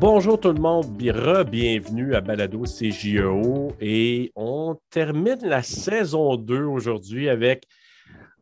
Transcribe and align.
bonjour 0.00 0.38
tout 0.38 0.52
le 0.52 0.60
monde, 0.60 0.86
bienvenue 0.96 2.14
à 2.14 2.20
Balado 2.20 2.62
CJEO 2.62 3.72
et 3.80 4.30
on 4.36 4.78
termine 4.90 5.40
la 5.42 5.64
saison 5.64 6.36
2 6.36 6.62
aujourd'hui 6.62 7.28
avec 7.28 7.66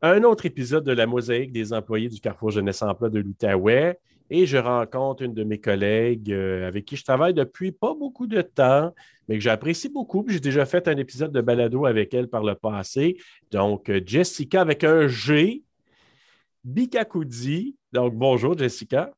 un 0.03 0.23
autre 0.25 0.45
épisode 0.45 0.85
de 0.85 0.93
la 0.93 1.07
mosaïque 1.07 1.53
des 1.53 1.73
employés 1.73 2.11
du 2.11 2.21
Carrefour 2.21 2.51
Jeunesse 2.51 2.83
Emploi 2.83 3.09
de 3.09 3.21
l'Outaouais 3.21 3.99
et 4.29 4.45
je 4.45 4.59
rencontre 4.59 5.23
une 5.23 5.33
de 5.33 5.45
mes 5.45 5.59
collègues 5.59 6.31
euh, 6.31 6.69
avec 6.69 6.85
qui 6.85 6.97
je 6.97 7.05
travaille 7.05 7.33
depuis 7.33 7.73
pas 7.73 7.95
beaucoup 7.95 8.27
de 8.27 8.43
temps, 8.43 8.93
mais 9.27 9.37
que 9.37 9.43
j'apprécie 9.43 9.89
beaucoup. 9.89 10.27
J'ai 10.29 10.41
déjà 10.41 10.67
fait 10.67 10.89
un 10.89 10.97
épisode 10.99 11.33
de 11.33 11.41
balado 11.41 11.87
avec 11.87 12.13
elle 12.13 12.29
par 12.29 12.45
le 12.45 12.55
passé. 12.55 13.17
Donc, 13.51 13.89
euh, 13.89 14.03
Jessica 14.05 14.61
avec 14.61 14.85
un 14.85 15.09
G, 15.09 15.63
Bikakoudi. 16.65 17.77
Donc, 17.93 18.15
bonjour 18.15 18.59
Jessica. 18.59 19.11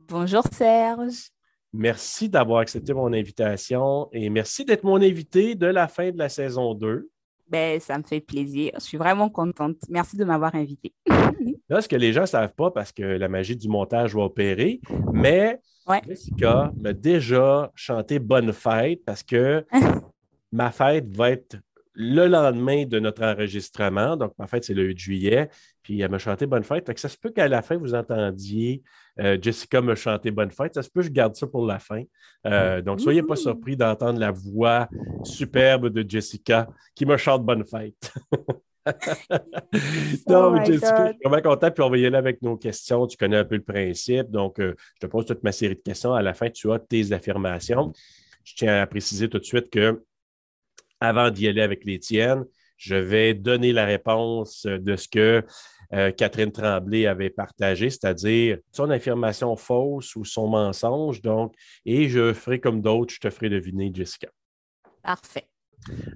Bonjour 0.00 0.44
Serge. 0.50 1.33
Merci 1.76 2.28
d'avoir 2.28 2.60
accepté 2.60 2.94
mon 2.94 3.12
invitation 3.12 4.08
et 4.12 4.30
merci 4.30 4.64
d'être 4.64 4.84
mon 4.84 5.02
invité 5.02 5.56
de 5.56 5.66
la 5.66 5.88
fin 5.88 6.12
de 6.12 6.18
la 6.18 6.28
saison 6.28 6.72
2. 6.72 7.10
Ben, 7.48 7.80
ça 7.80 7.98
me 7.98 8.04
fait 8.04 8.20
plaisir. 8.20 8.70
Je 8.76 8.84
suis 8.84 8.96
vraiment 8.96 9.28
contente. 9.28 9.78
Merci 9.88 10.16
de 10.16 10.24
m'avoir 10.24 10.54
invité. 10.54 10.94
Là, 11.68 11.80
ce 11.80 11.88
que 11.88 11.96
les 11.96 12.12
gens 12.12 12.22
ne 12.22 12.26
savent 12.26 12.54
pas, 12.54 12.70
parce 12.70 12.92
que 12.92 13.02
la 13.02 13.28
magie 13.28 13.56
du 13.56 13.68
montage 13.68 14.14
va 14.14 14.22
opérer, 14.22 14.80
mais 15.12 15.58
Jessica 16.06 16.72
m'a 16.80 16.92
déjà 16.92 17.72
chanté 17.74 18.20
Bonne 18.20 18.52
fête 18.52 19.04
parce 19.04 19.24
que 19.24 19.66
ma 20.52 20.70
fête 20.70 21.08
va 21.08 21.32
être 21.32 21.56
le 21.92 22.28
lendemain 22.28 22.86
de 22.86 23.00
notre 23.00 23.24
enregistrement. 23.24 24.16
Donc, 24.16 24.32
ma 24.38 24.46
fête, 24.46 24.62
c'est 24.62 24.74
le 24.74 24.84
8 24.84 24.98
juillet. 24.98 25.48
Puis, 25.82 26.00
elle 26.00 26.10
m'a 26.10 26.18
chanté 26.18 26.46
Bonne 26.46 26.62
fête. 26.62 26.96
ça 26.96 27.08
se 27.08 27.18
peut 27.18 27.30
qu'à 27.30 27.48
la 27.48 27.62
fin, 27.62 27.76
vous 27.76 27.96
entendiez 27.96 28.84
euh, 29.20 29.38
Jessica 29.40 29.80
me 29.80 29.94
chanter 29.94 30.30
Bonne 30.30 30.50
fête. 30.50 30.74
Ça 30.74 30.82
se 30.82 30.90
peut 30.90 31.02
je 31.02 31.10
garde 31.10 31.34
ça 31.34 31.46
pour 31.46 31.66
la 31.66 31.78
fin. 31.78 32.02
Euh, 32.46 32.82
donc, 32.82 33.00
soyez 33.00 33.22
pas 33.22 33.36
surpris 33.36 33.76
d'entendre 33.76 34.18
la 34.18 34.30
voix 34.30 34.88
superbe 35.22 35.88
de 35.88 36.08
Jessica 36.08 36.68
qui 36.94 37.06
me 37.06 37.16
chante 37.16 37.44
Bonne 37.44 37.64
fête. 37.64 38.12
non, 40.28 40.54
oh 40.54 40.64
Jessica, 40.64 41.06
je 41.06 41.12
suis 41.12 41.18
vraiment 41.24 41.42
content. 41.42 41.70
Puis 41.70 41.82
on 41.82 41.90
va 41.90 41.96
y 41.96 42.06
aller 42.06 42.16
avec 42.16 42.42
nos 42.42 42.56
questions. 42.56 43.06
Tu 43.06 43.16
connais 43.16 43.36
un 43.36 43.44
peu 43.44 43.56
le 43.56 43.62
principe. 43.62 44.30
Donc, 44.30 44.58
euh, 44.58 44.74
je 44.94 45.06
te 45.06 45.10
pose 45.10 45.26
toute 45.26 45.42
ma 45.42 45.52
série 45.52 45.76
de 45.76 45.80
questions. 45.80 46.12
À 46.12 46.22
la 46.22 46.34
fin, 46.34 46.50
tu 46.50 46.72
as 46.72 46.78
tes 46.78 47.12
affirmations. 47.12 47.92
Je 48.42 48.54
tiens 48.56 48.82
à 48.82 48.86
préciser 48.86 49.28
tout 49.28 49.38
de 49.38 49.44
suite 49.44 49.70
que 49.70 50.02
avant 51.00 51.30
d'y 51.30 51.48
aller 51.48 51.62
avec 51.62 51.84
les 51.84 51.98
tiennes, 51.98 52.44
je 52.76 52.94
vais 52.96 53.34
donner 53.34 53.72
la 53.72 53.84
réponse 53.84 54.66
de 54.66 54.96
ce 54.96 55.08
que 55.08 55.44
euh, 55.94 56.10
Catherine 56.10 56.52
Tremblay 56.52 57.06
avait 57.06 57.30
partagé, 57.30 57.90
c'est-à-dire 57.90 58.58
son 58.72 58.90
affirmation 58.90 59.54
fausse 59.56 60.16
ou 60.16 60.24
son 60.24 60.48
mensonge. 60.48 61.22
Donc, 61.22 61.54
et 61.84 62.08
je 62.08 62.32
ferai 62.32 62.60
comme 62.60 62.80
d'autres, 62.80 63.14
je 63.14 63.20
te 63.20 63.30
ferai 63.30 63.48
deviner, 63.48 63.90
Jessica. 63.94 64.28
Parfait. 65.02 65.46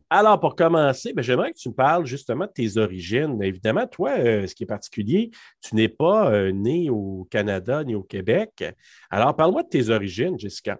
Alors, 0.09 0.41
pour 0.41 0.57
commencer, 0.57 1.12
ben, 1.12 1.23
j'aimerais 1.23 1.53
que 1.53 1.59
tu 1.59 1.69
me 1.69 1.75
parles 1.75 2.07
justement 2.07 2.47
de 2.47 2.53
tes 2.53 2.79
origines. 2.79 3.43
Évidemment, 3.43 3.87
toi, 3.87 4.12
euh, 4.19 4.47
ce 4.47 4.55
qui 4.55 4.65
est 4.65 4.67
particulier, 4.67 5.31
tu 5.61 5.75
n'es 5.75 5.89
pas 5.89 6.33
euh, 6.33 6.53
né 6.53 6.89
au 6.91 7.27
Canada 7.31 7.85
ni 7.85 7.95
au 7.95 8.03
Québec. 8.03 8.65
Alors, 9.11 9.37
parle-moi 9.37 9.63
de 9.63 9.69
tes 9.69 9.91
origines, 9.91 10.39
Jessica. 10.39 10.79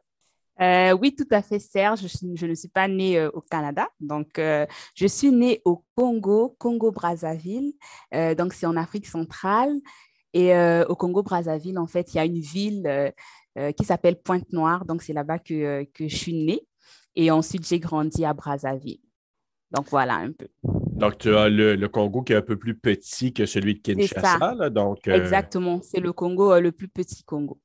Euh, 0.61 0.93
oui, 0.93 1.15
tout 1.15 1.27
à 1.31 1.43
fait, 1.43 1.59
Serge. 1.59 2.07
Je, 2.35 2.47
ne 2.47 2.55
suis 2.55 2.69
pas 2.69 2.89
née 2.89 3.25
au 3.27 3.41
Canada. 3.41 3.89
Donc, 4.01 4.33
je 4.37 5.07
suis 5.07 5.31
née 5.31 5.63
au 5.65 5.85
Congo, 5.95 6.57
Congo-Brazzaville. 6.59 7.73
donc, 8.37 8.53
c'est 8.53 8.67
en 8.67 8.77
Afrique 8.77 9.07
centrale. 9.07 9.73
Et 10.35 10.53
au 10.89 10.97
Congo-Brazzaville, 10.97 11.79
en 11.79 11.87
fait, 11.87 12.13
il 12.13 12.17
y 12.17 12.21
a 12.21 12.25
une 12.25 12.41
ville 12.41 13.13
qui 13.77 13.85
s'appelle 13.85 14.17
Pointe-Noire. 14.21 14.85
Donc, 14.85 15.03
c'est 15.03 15.13
là-bas 15.13 15.39
que, 15.39 15.85
que 15.95 16.09
je 16.09 16.17
suis 16.17 16.35
née. 16.35 16.67
Et 17.15 17.31
ensuite, 17.31 17.67
j'ai 17.67 17.81
grandi 17.81 18.25
à 18.25 18.33
Brazzaville. 18.33 19.01
Donc, 19.71 19.87
voilà 19.91 20.15
un 20.15 20.33
peu. 20.33 20.49
Donc, 20.63 21.19
tu 21.19 21.35
as 21.35 21.49
le, 21.49 21.87
Congo 21.87 22.23
qui 22.23 22.33
est 22.33 22.37
un 22.37 22.43
peu 22.43 22.57
plus 22.57 22.77
petit 22.77 23.33
que 23.33 23.47
celui 23.47 23.75
de 23.75 23.81
Kinshasa. 23.81 24.71
donc, 24.71 25.07
euh, 25.07 25.15
Exactement. 25.15 25.81
C'est 25.83 26.01
le 26.01 26.13
Congo, 26.13 26.53
euh, 26.53 26.61
le 26.61 26.73
plus 26.73 26.89
petit 26.89 27.23
Congo. 27.23 27.61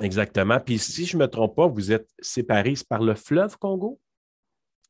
Exactement. 0.00 0.58
Puis, 0.60 0.78
si 0.78 1.06
je 1.06 1.16
ne 1.16 1.22
me 1.22 1.28
trompe 1.28 1.56
pas, 1.56 1.66
vous 1.66 1.92
êtes 1.92 2.08
séparés 2.20 2.74
par 2.88 3.02
le 3.02 3.14
fleuve 3.14 3.58
Congo? 3.58 3.98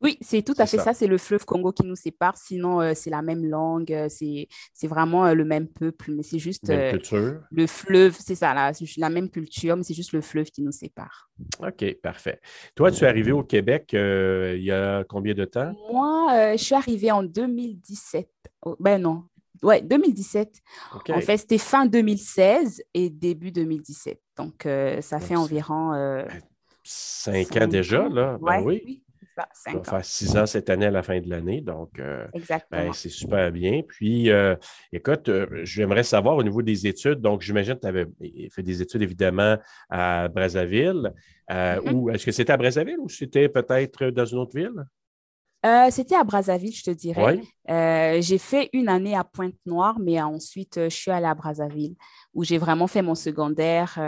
Oui, 0.02 0.16
c'est 0.22 0.42
tout 0.42 0.54
à 0.56 0.64
fait 0.64 0.78
ça. 0.78 0.94
C'est 0.94 1.06
le 1.06 1.18
fleuve 1.18 1.44
Congo 1.44 1.72
qui 1.72 1.84
nous 1.84 1.96
sépare. 1.96 2.36
Sinon, 2.36 2.80
euh, 2.80 2.92
c'est 2.94 3.10
la 3.10 3.20
même 3.20 3.44
langue, 3.44 3.92
euh, 3.92 4.08
c'est 4.08 4.48
vraiment 4.86 5.26
euh, 5.26 5.34
le 5.34 5.44
même 5.44 5.68
peuple, 5.68 6.12
mais 6.12 6.22
c'est 6.22 6.38
juste 6.38 6.70
le 6.70 7.66
fleuve, 7.66 8.16
c'est 8.18 8.34
ça, 8.34 8.54
là, 8.54 8.72
la 8.96 9.10
même 9.10 9.28
culture, 9.28 9.76
mais 9.76 9.82
c'est 9.82 9.94
juste 9.94 10.12
le 10.12 10.22
fleuve 10.22 10.46
qui 10.50 10.62
nous 10.62 10.72
sépare. 10.72 11.30
OK, 11.62 11.94
parfait. 12.02 12.40
Toi, 12.74 12.90
tu 12.90 13.04
es 13.04 13.06
arrivé 13.06 13.32
au 13.32 13.42
Québec 13.42 13.90
il 13.92 14.62
y 14.62 14.70
a 14.70 15.04
combien 15.04 15.34
de 15.34 15.44
temps? 15.44 15.74
Moi, 15.92 16.56
je 16.56 16.62
suis 16.62 16.74
arrivée 16.74 17.10
en 17.10 17.22
2017. 17.22 18.28
ben 18.78 19.02
non, 19.02 19.24
ouais, 19.62 19.82
2017. 19.82 20.60
En 21.10 21.20
fait, 21.20 21.36
c'était 21.36 21.58
fin 21.58 21.86
2016 21.86 22.82
et 22.94 23.10
début 23.10 23.52
2017. 23.52 24.18
Donc, 24.42 24.66
ça 25.02 25.20
fait 25.20 25.36
environ... 25.36 25.92
Ben, 25.92 26.26
cinq 26.82 27.56
ans 27.56 27.66
déjà, 27.66 28.08
là. 28.08 28.38
Ben 28.40 28.62
oui. 28.62 29.02
Ça 29.52 29.72
va 29.72 29.82
faire 29.82 30.04
six 30.04 30.36
ans 30.36 30.46
cette 30.46 30.70
année 30.70 30.86
à 30.86 30.90
la 30.90 31.02
fin 31.02 31.20
de 31.20 31.28
l'année. 31.28 31.60
Donc, 31.60 31.98
euh, 31.98 32.26
ben, 32.70 32.92
c'est 32.92 33.08
super 33.08 33.50
bien. 33.50 33.82
Puis, 33.86 34.30
euh, 34.30 34.54
écoute, 34.92 35.28
euh, 35.28 35.46
j'aimerais 35.62 36.02
savoir 36.02 36.36
au 36.36 36.42
niveau 36.42 36.62
des 36.62 36.86
études. 36.86 37.20
Donc, 37.20 37.40
j'imagine 37.40 37.74
que 37.74 37.80
tu 37.80 37.86
avais 37.86 38.06
fait 38.50 38.62
des 38.62 38.82
études 38.82 39.02
évidemment 39.02 39.56
à 39.88 40.28
Brazzaville. 40.28 41.12
Mm-hmm. 41.48 41.92
Ou 41.92 42.10
est-ce 42.10 42.26
que 42.26 42.32
c'était 42.32 42.52
à 42.52 42.56
Brazzaville 42.56 42.98
ou 42.98 43.08
c'était 43.08 43.48
peut-être 43.48 44.06
dans 44.06 44.24
une 44.24 44.38
autre 44.38 44.56
ville? 44.56 44.84
C'était 45.90 46.14
à 46.14 46.24
Brazzaville, 46.24 46.74
je 46.74 46.84
te 46.84 46.90
dirais. 46.90 47.40
j'ai 48.20 48.38
fait 48.38 48.70
une 48.72 48.88
année 48.88 49.16
à 49.16 49.24
Pointe-Noire, 49.24 49.98
mais 50.00 50.20
ensuite, 50.20 50.80
je 50.84 50.94
suis 50.94 51.10
allée 51.10 51.26
à 51.26 51.34
Brazzaville, 51.34 51.96
où 52.34 52.44
j'ai 52.44 52.58
vraiment 52.58 52.86
fait 52.86 53.02
mon 53.02 53.14
secondaire 53.14 53.98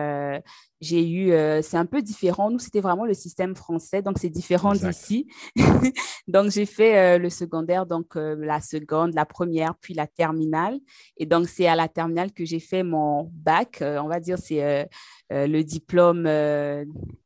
j'ai 0.82 1.08
eu, 1.08 1.30
euh, 1.30 1.62
c'est 1.62 1.76
un 1.76 1.86
peu 1.86 2.02
différent. 2.02 2.50
Nous, 2.50 2.58
c'était 2.58 2.80
vraiment 2.80 3.04
le 3.04 3.14
système 3.14 3.54
français, 3.54 4.02
donc 4.02 4.18
c'est 4.18 4.28
différent 4.28 4.72
d'ici. 4.72 5.28
donc, 6.26 6.50
j'ai 6.50 6.66
fait 6.66 6.98
euh, 6.98 7.18
le 7.18 7.30
secondaire, 7.30 7.86
donc 7.86 8.16
euh, 8.16 8.34
la 8.40 8.60
seconde, 8.60 9.14
la 9.14 9.24
première, 9.24 9.76
puis 9.76 9.94
la 9.94 10.08
terminale. 10.08 10.80
Et 11.16 11.24
donc, 11.24 11.46
c'est 11.46 11.68
à 11.68 11.76
la 11.76 11.86
terminale 11.86 12.32
que 12.32 12.44
j'ai 12.44 12.58
fait 12.58 12.82
mon 12.82 13.30
bac. 13.32 13.78
on 13.80 14.08
va 14.08 14.18
dire, 14.18 14.38
c'est 14.38 14.88
le 15.30 15.62
diplôme 15.62 16.24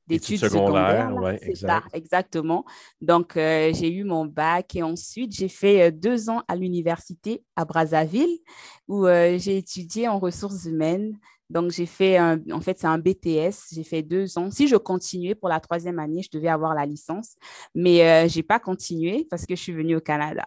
d'études 0.06 0.38
secondaires. 0.40 1.10
c'est 1.42 1.54
ça, 1.54 1.82
exactement. 1.94 2.66
Donc, 3.00 3.32
j'ai 3.36 3.90
eu 3.90 4.04
mon 4.04 4.26
bac 4.26 4.76
et 4.76 4.82
ensuite, 4.82 5.34
j'ai 5.34 5.48
fait 5.48 5.90
deux 5.90 6.28
ans 6.28 6.42
à 6.46 6.56
l'université 6.56 7.42
à 7.56 7.64
Brazzaville 7.64 8.38
où 8.86 9.06
j'ai 9.06 9.56
étudié 9.56 10.08
en 10.08 10.18
ressources 10.18 10.66
humaines. 10.66 11.18
Donc, 11.48 11.70
j'ai 11.70 11.86
fait, 11.86 12.16
un, 12.16 12.40
en 12.50 12.60
fait, 12.60 12.78
c'est 12.78 12.86
un 12.86 12.98
BTS. 12.98 13.72
J'ai 13.72 13.84
fait 13.84 14.02
deux 14.02 14.36
ans. 14.38 14.50
Si 14.50 14.66
je 14.66 14.76
continuais 14.76 15.34
pour 15.34 15.48
la 15.48 15.60
troisième 15.60 15.98
année, 15.98 16.22
je 16.22 16.36
devais 16.36 16.48
avoir 16.48 16.74
la 16.74 16.86
licence. 16.86 17.36
Mais 17.74 18.02
euh, 18.02 18.28
je 18.28 18.36
n'ai 18.36 18.42
pas 18.42 18.58
continué 18.58 19.26
parce 19.30 19.46
que 19.46 19.54
je 19.54 19.62
suis 19.62 19.72
venue 19.72 19.96
au 19.96 20.00
Canada. 20.00 20.46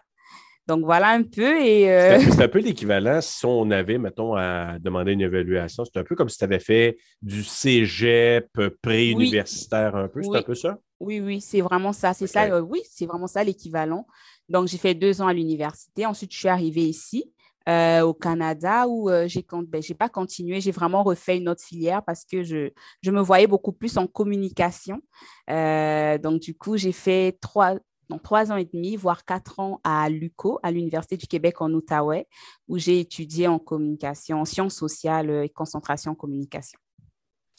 Donc, 0.66 0.84
voilà 0.84 1.08
un 1.08 1.22
peu. 1.22 1.60
Et, 1.60 1.90
euh, 1.90 2.20
C'est 2.20 2.42
un 2.42 2.48
peu 2.48 2.58
l'équivalent 2.60 3.20
si 3.20 3.44
on 3.46 3.70
avait, 3.70 3.98
mettons, 3.98 4.34
à 4.34 4.78
demander 4.78 5.12
une 5.12 5.22
évaluation. 5.22 5.84
C'est 5.84 5.98
un 5.98 6.04
peu 6.04 6.14
comme 6.14 6.28
si 6.28 6.38
tu 6.38 6.44
avais 6.44 6.60
fait 6.60 6.98
du 7.22 7.42
cégep 7.42 8.46
pré-universitaire 8.82 9.96
un 9.96 10.08
peu. 10.08 10.22
C'est 10.22 10.38
un 10.38 10.42
peu 10.42 10.54
ça? 10.54 10.78
Oui, 11.00 11.18
oui, 11.20 11.40
c'est 11.40 11.62
vraiment 11.62 11.92
ça. 11.92 12.12
C'est 12.12 12.26
ça. 12.26 12.44
Euh, 12.44 12.60
oui, 12.60 12.82
c'est 12.88 13.06
vraiment 13.06 13.26
ça 13.26 13.42
l'équivalent. 13.42 14.06
Donc, 14.48 14.68
j'ai 14.68 14.78
fait 14.78 14.94
deux 14.94 15.22
ans 15.22 15.26
à 15.26 15.32
l'université. 15.32 16.04
Ensuite, 16.04 16.32
je 16.32 16.38
suis 16.38 16.48
arrivée 16.48 16.84
ici. 16.84 17.32
Euh, 17.70 18.00
au 18.02 18.14
Canada 18.14 18.88
où 18.88 19.10
euh, 19.10 19.28
j'ai 19.28 19.46
ben, 19.68 19.80
pas 19.96 20.08
continué, 20.08 20.60
j'ai 20.60 20.72
vraiment 20.72 21.04
refait 21.04 21.36
une 21.36 21.48
autre 21.48 21.62
filière 21.62 22.02
parce 22.02 22.24
que 22.24 22.42
je, 22.42 22.70
je 23.00 23.10
me 23.12 23.20
voyais 23.20 23.46
beaucoup 23.46 23.70
plus 23.70 23.96
en 23.96 24.08
communication. 24.08 25.00
Euh, 25.48 26.18
donc, 26.18 26.40
du 26.40 26.56
coup, 26.56 26.76
j'ai 26.76 26.90
fait 26.90 27.38
trois, 27.40 27.76
trois 28.24 28.50
ans 28.50 28.56
et 28.56 28.64
demi, 28.64 28.96
voire 28.96 29.24
quatre 29.24 29.60
ans 29.60 29.80
à 29.84 30.08
l'UCO, 30.08 30.58
à 30.64 30.72
l'Université 30.72 31.16
du 31.16 31.28
Québec 31.28 31.60
en 31.60 31.70
Outaouais, 31.72 32.26
où 32.66 32.76
j'ai 32.76 32.98
étudié 32.98 33.46
en 33.46 33.60
communication, 33.60 34.40
en 34.40 34.44
sciences 34.44 34.74
sociales 34.74 35.30
et 35.30 35.48
concentration 35.48 36.12
en 36.12 36.16
communication. 36.16 36.78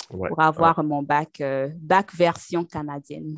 pour 0.09 0.41
avoir 0.41 0.83
mon 0.83 1.03
bac, 1.03 1.41
bac 1.77 2.13
version 2.13 2.65
canadienne. 2.65 3.37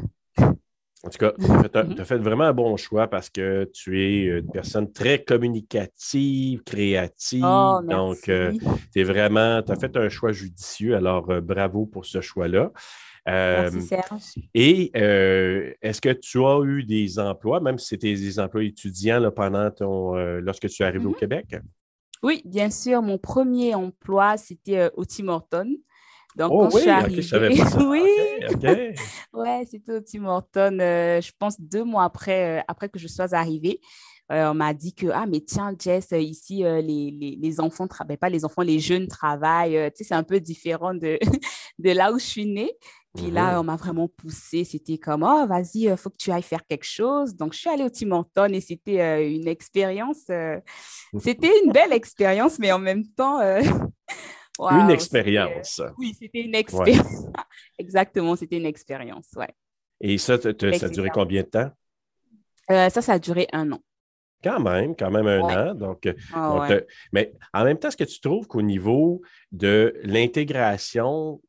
En 1.05 1.09
tout 1.09 1.17
cas, 1.17 1.33
tu 1.37 1.43
as, 1.45 1.83
mm-hmm. 1.83 2.05
fait 2.05 2.17
vraiment 2.17 2.45
un 2.45 2.53
bon 2.53 2.77
choix 2.77 3.09
parce 3.09 3.29
que 3.29 3.69
tu 3.73 4.01
es 4.01 4.23
une 4.39 4.49
personne 4.49 4.91
très 4.91 5.21
communicative, 5.21 6.63
créative. 6.63 7.43
Oh, 7.45 7.81
donc, 7.83 8.29
euh, 8.29 8.53
tu 8.93 9.01
es 9.01 9.03
vraiment, 9.03 9.61
tu 9.61 9.73
as 9.73 9.75
fait 9.75 9.97
un 9.97 10.07
choix 10.07 10.31
judicieux. 10.31 10.95
Alors, 10.95 11.29
euh, 11.29 11.41
bravo 11.41 11.85
pour 11.85 12.05
ce 12.05 12.21
choix-là. 12.21 12.71
merci, 13.27 13.77
euh, 13.77 13.81
Serge. 13.81 14.21
Et 14.53 14.91
est-ce 15.81 15.99
que 15.99 16.13
tu 16.13 16.41
as 16.45 16.61
eu 16.63 16.83
des 16.85 17.19
emplois, 17.19 17.59
même 17.59 17.77
si 17.79 17.87
c'était 17.87 18.13
des 18.13 18.39
emplois 18.39 18.63
étudiants 18.63 19.19
là, 19.19 19.29
pendant 19.29 19.69
ton, 19.71 20.15
lorsque 20.39 20.69
tu 20.69 20.83
es 20.83 20.85
arrivé 20.85 21.05
au 21.05 21.11
mm-hmm. 21.11 21.19
Québec? 21.19 21.55
Oui, 22.21 22.41
bien 22.45 22.69
sûr. 22.69 23.01
Mon 23.01 23.17
premier 23.17 23.75
emploi, 23.75 24.37
c'était 24.37 24.89
au 24.95 25.03
Tim 25.03 25.27
Hortons. 25.27 25.75
Donc, 26.35 26.51
oh, 26.51 26.59
quand 26.59 26.75
oui, 26.75 26.75
je 26.75 26.79
suis 26.81 26.89
arrivée, 26.89 27.21
savais 27.21 27.49
pas 27.57 27.65
ça. 27.65 27.87
oui, 27.87 28.01
ouais, 29.33 29.67
c'était 29.69 29.93
au 29.93 29.99
Tim 30.01 30.25
Horton, 30.25 30.77
euh, 30.79 31.21
je 31.21 31.31
pense 31.37 31.59
deux 31.59 31.83
mois 31.83 32.03
après, 32.05 32.59
euh, 32.59 32.63
après 32.67 32.89
que 32.89 32.99
je 32.99 33.07
sois 33.07 33.33
arrivée. 33.33 33.79
Euh, 34.31 34.49
on 34.49 34.53
m'a 34.53 34.73
dit 34.73 34.95
que, 34.95 35.07
ah, 35.07 35.25
mais 35.27 35.41
tiens, 35.41 35.75
Jess, 35.77 36.11
ici, 36.11 36.63
les, 36.63 36.81
les, 36.81 37.37
les, 37.39 37.59
enfants 37.59 37.87
travaillent 37.87 38.17
pas, 38.17 38.29
les 38.29 38.45
enfants, 38.45 38.61
les 38.61 38.79
jeunes 38.79 39.07
travaillent. 39.07 39.91
tu 39.91 39.97
sais, 39.97 40.03
c'est 40.05 40.15
un 40.15 40.23
peu 40.23 40.39
différent 40.39 40.93
de, 40.93 41.19
de 41.79 41.91
là 41.91 42.11
où 42.11 42.19
je 42.19 42.25
suis 42.25 42.45
née. 42.45 42.71
Puis 43.15 43.29
là, 43.29 43.51
mhm. 43.51 43.59
on 43.59 43.63
m'a 43.65 43.75
vraiment 43.75 44.07
poussé. 44.07 44.63
C'était 44.63 44.97
comme, 44.97 45.23
oh, 45.23 45.45
vas-y, 45.45 45.83
il 45.83 45.97
faut 45.97 46.09
que 46.09 46.17
tu 46.17 46.31
ailles 46.31 46.41
faire 46.41 46.65
quelque 46.65 46.85
chose. 46.85 47.35
Donc, 47.35 47.53
je 47.53 47.59
suis 47.59 47.69
allée 47.69 47.83
au 47.83 47.89
Tim 47.89 48.11
Horton 48.11 48.47
et 48.53 48.61
c'était 48.61 49.29
une 49.29 49.47
expérience. 49.47 50.23
c'était 51.19 51.51
une 51.63 51.71
belle 51.71 51.91
expérience, 51.91 52.57
mais 52.57 52.71
en 52.71 52.79
même 52.79 53.05
temps, 53.05 53.39
une 54.59 54.89
expérience. 54.91 55.81
oui, 55.97 56.15
c'était 56.19 56.41
une 56.41 56.55
expérience. 56.55 57.25
Exactement, 57.79 58.35
c'était 58.35 58.57
une 58.57 58.65
expérience, 58.65 59.29
ouais. 59.35 59.49
Et 60.01 60.17
ça, 60.17 60.39
ça 60.39 60.49
a 60.49 60.89
duré 60.89 61.09
combien 61.09 61.41
de 61.41 61.47
temps? 61.47 61.71
Euh, 62.71 62.89
ça, 62.89 63.01
ça 63.01 63.13
a 63.13 63.19
duré 63.19 63.47
un 63.53 63.71
an. 63.71 63.79
Quand 64.43 64.59
même, 64.59 64.95
quand 64.95 65.09
même 65.09 65.27
un 65.27 65.41
an. 65.41 65.73
Donc, 65.73 66.05
euh, 66.05 66.13
ah, 66.33 66.67
euh, 66.69 66.81
mais 67.13 67.33
en 67.53 67.63
même 67.63 67.77
temps, 67.79 67.87
est-ce 67.87 67.97
que 67.97 68.03
tu 68.03 68.19
trouves 68.19 68.45
qu'au 68.47 68.61
niveau 68.61 69.21
de 69.51 69.95
l'intégration 70.03 71.41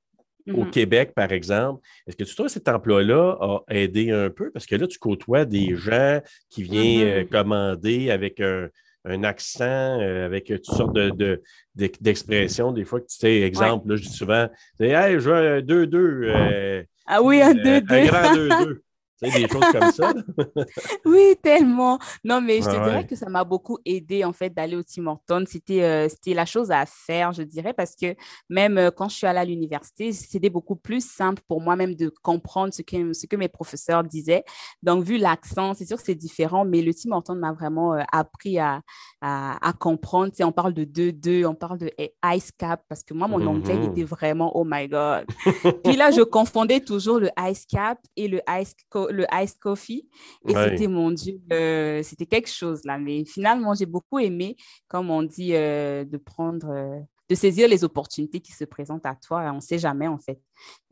au 0.47 0.65
mm-hmm. 0.65 0.71
Québec, 0.71 1.13
par 1.15 1.33
exemple, 1.33 1.85
est-ce 2.07 2.17
que 2.17 2.23
tu 2.23 2.35
trouves 2.35 2.47
que 2.47 2.53
cet 2.53 2.69
emploi-là 2.69 3.37
a 3.41 3.63
aidé 3.69 4.13
un 4.13 4.31
peu? 4.31 4.53
Parce 4.53 4.67
que 4.67 4.77
là, 4.77 4.87
tu 4.87 4.99
côtoies 4.99 5.45
des 5.45 5.75
gens 5.75 6.21
qui 6.51 6.63
viennent 6.63 7.25
mm-hmm. 7.25 7.29
commander 7.29 8.11
avec 8.11 8.41
un, 8.41 8.69
un 9.05 9.23
accent, 9.23 10.01
euh, 10.01 10.25
avec 10.27 10.47
toutes 10.47 10.65
sortes 10.65 10.95
de, 10.95 11.43
d'expressions. 11.75 12.73
des 12.73 12.85
fois, 12.85 13.01
que 13.01 13.07
tu 13.07 13.17
sais, 13.19 13.41
exemple, 13.43 13.89
là, 13.89 13.97
je 13.97 14.03
dis 14.03 14.13
souvent, 14.13 14.49
Hey, 14.81 15.15
je 15.21 15.31
veux 15.31 15.35
un 15.35 15.61
2-2. 15.61 15.97
Euh, 15.97 16.83
ah 17.07 17.23
oui, 17.23 17.43
un 17.43 17.53
2-2. 17.53 17.67
Euh, 17.67 17.83
un 17.89 18.07
grand 18.07 18.35
2-2 18.35 18.81
des 19.23 19.49
choses 19.49 19.65
comme 19.73 19.93
ça. 19.93 20.13
oui, 21.05 21.37
tellement. 21.43 21.99
Non, 22.23 22.41
mais 22.41 22.61
je 22.61 22.67
te 22.67 22.85
dirais 22.85 23.07
que 23.07 23.17
ça 23.17 23.29
m'a 23.29 23.45
beaucoup 23.45 23.79
aidé, 23.85 24.25
en 24.25 24.33
fait, 24.33 24.51
d'aller 24.51 24.77
au 24.77 24.83
Tim 24.83 25.07
Hortons. 25.07 25.45
C'était, 25.47 25.83
euh, 25.83 26.09
c'était 26.09 26.35
la 26.35 26.47
chose 26.47 26.71
à 26.71 26.85
faire, 26.87 27.33
je 27.33 27.43
dirais, 27.43 27.73
parce 27.73 27.95
que 27.95 28.15
même 28.49 28.79
euh, 28.79 28.91
quand 28.91 29.09
je 29.09 29.17
suis 29.17 29.27
allée 29.27 29.39
à 29.39 29.45
l'université, 29.45 30.13
c'était 30.13 30.51
beaucoup 30.51 30.77
plus 30.77 31.05
simple 31.05 31.43
pour 31.49 31.61
moi 31.61 31.77
même 31.77 31.95
de 31.95 32.13
comprendre 32.23 32.73
ce 32.73 32.83
que, 32.83 33.13
ce 33.13 33.27
que 33.27 33.37
mes 33.37 33.49
professeurs 33.49 34.05
disaient. 34.05 34.45
Donc, 34.83 35.05
vu 35.05 35.19
l'accent, 35.19 35.75
c'est 35.75 35.87
sûr 35.87 35.97
que 35.97 36.05
c'est 36.05 36.15
différent, 36.15 36.65
mais 36.65 36.83
le 36.83 36.93
Tim 36.95 37.13
Hortons 37.13 37.35
m'a 37.35 37.53
vraiment 37.53 37.95
euh, 37.95 38.03
appris 38.13 38.59
à, 38.59 38.81
à, 39.21 39.73
comprendre. 39.79 40.31
Tu 40.31 40.37
sais, 40.37 40.45
on 40.45 40.53
parle 40.53 40.75
de 40.75 40.85
2-2, 40.85 41.47
on 41.47 41.55
parle 41.55 41.79
de 41.79 41.91
ice 42.25 42.53
cap, 42.53 42.83
parce 42.89 43.03
que 43.03 43.15
moi, 43.15 43.29
mon 43.29 43.45
anglais 43.47 43.75
mm-hmm. 43.75 43.91
était 43.91 44.05
vraiment, 44.05 44.57
oh 44.57 44.65
my 44.67 44.89
God. 44.89 45.27
Puis 45.85 45.97
là, 45.97 46.11
je 46.11 46.23
confondais 46.23 46.81
toujours 46.81 47.19
le 47.19 47.31
ice 47.39 47.67
cap 47.67 47.99
et 48.17 48.29
le 48.29 48.41
ice 48.49 48.75
le 49.11 49.27
iced 49.33 49.59
coffee. 49.59 50.09
Et 50.47 50.55
c'était, 50.55 50.87
mon 50.87 51.11
Dieu, 51.11 51.41
euh, 51.53 52.03
c'était 52.03 52.27
quelque 52.27 52.51
chose 52.51 52.85
là. 52.85 52.99
Mais 52.99 53.25
finalement, 53.25 53.75
j'ai 53.75 53.87
beaucoup 53.87 54.19
aimé, 54.19 54.57
comme 54.89 55.11
on 55.11 55.23
dit, 55.23 55.55
euh, 55.55 56.05
de 56.05 56.17
prendre, 56.17 56.71
euh, 56.71 57.01
de 57.29 57.35
saisir 57.35 57.69
les 57.69 57.85
opportunités 57.85 58.41
qui 58.41 58.53
se 58.53 58.65
présentent 58.65 59.07
à 59.07 59.15
toi. 59.15 59.43
On 59.53 59.57
ne 59.57 59.61
sait 59.61 59.79
jamais, 59.79 60.09
en 60.09 60.19
fait. 60.19 60.41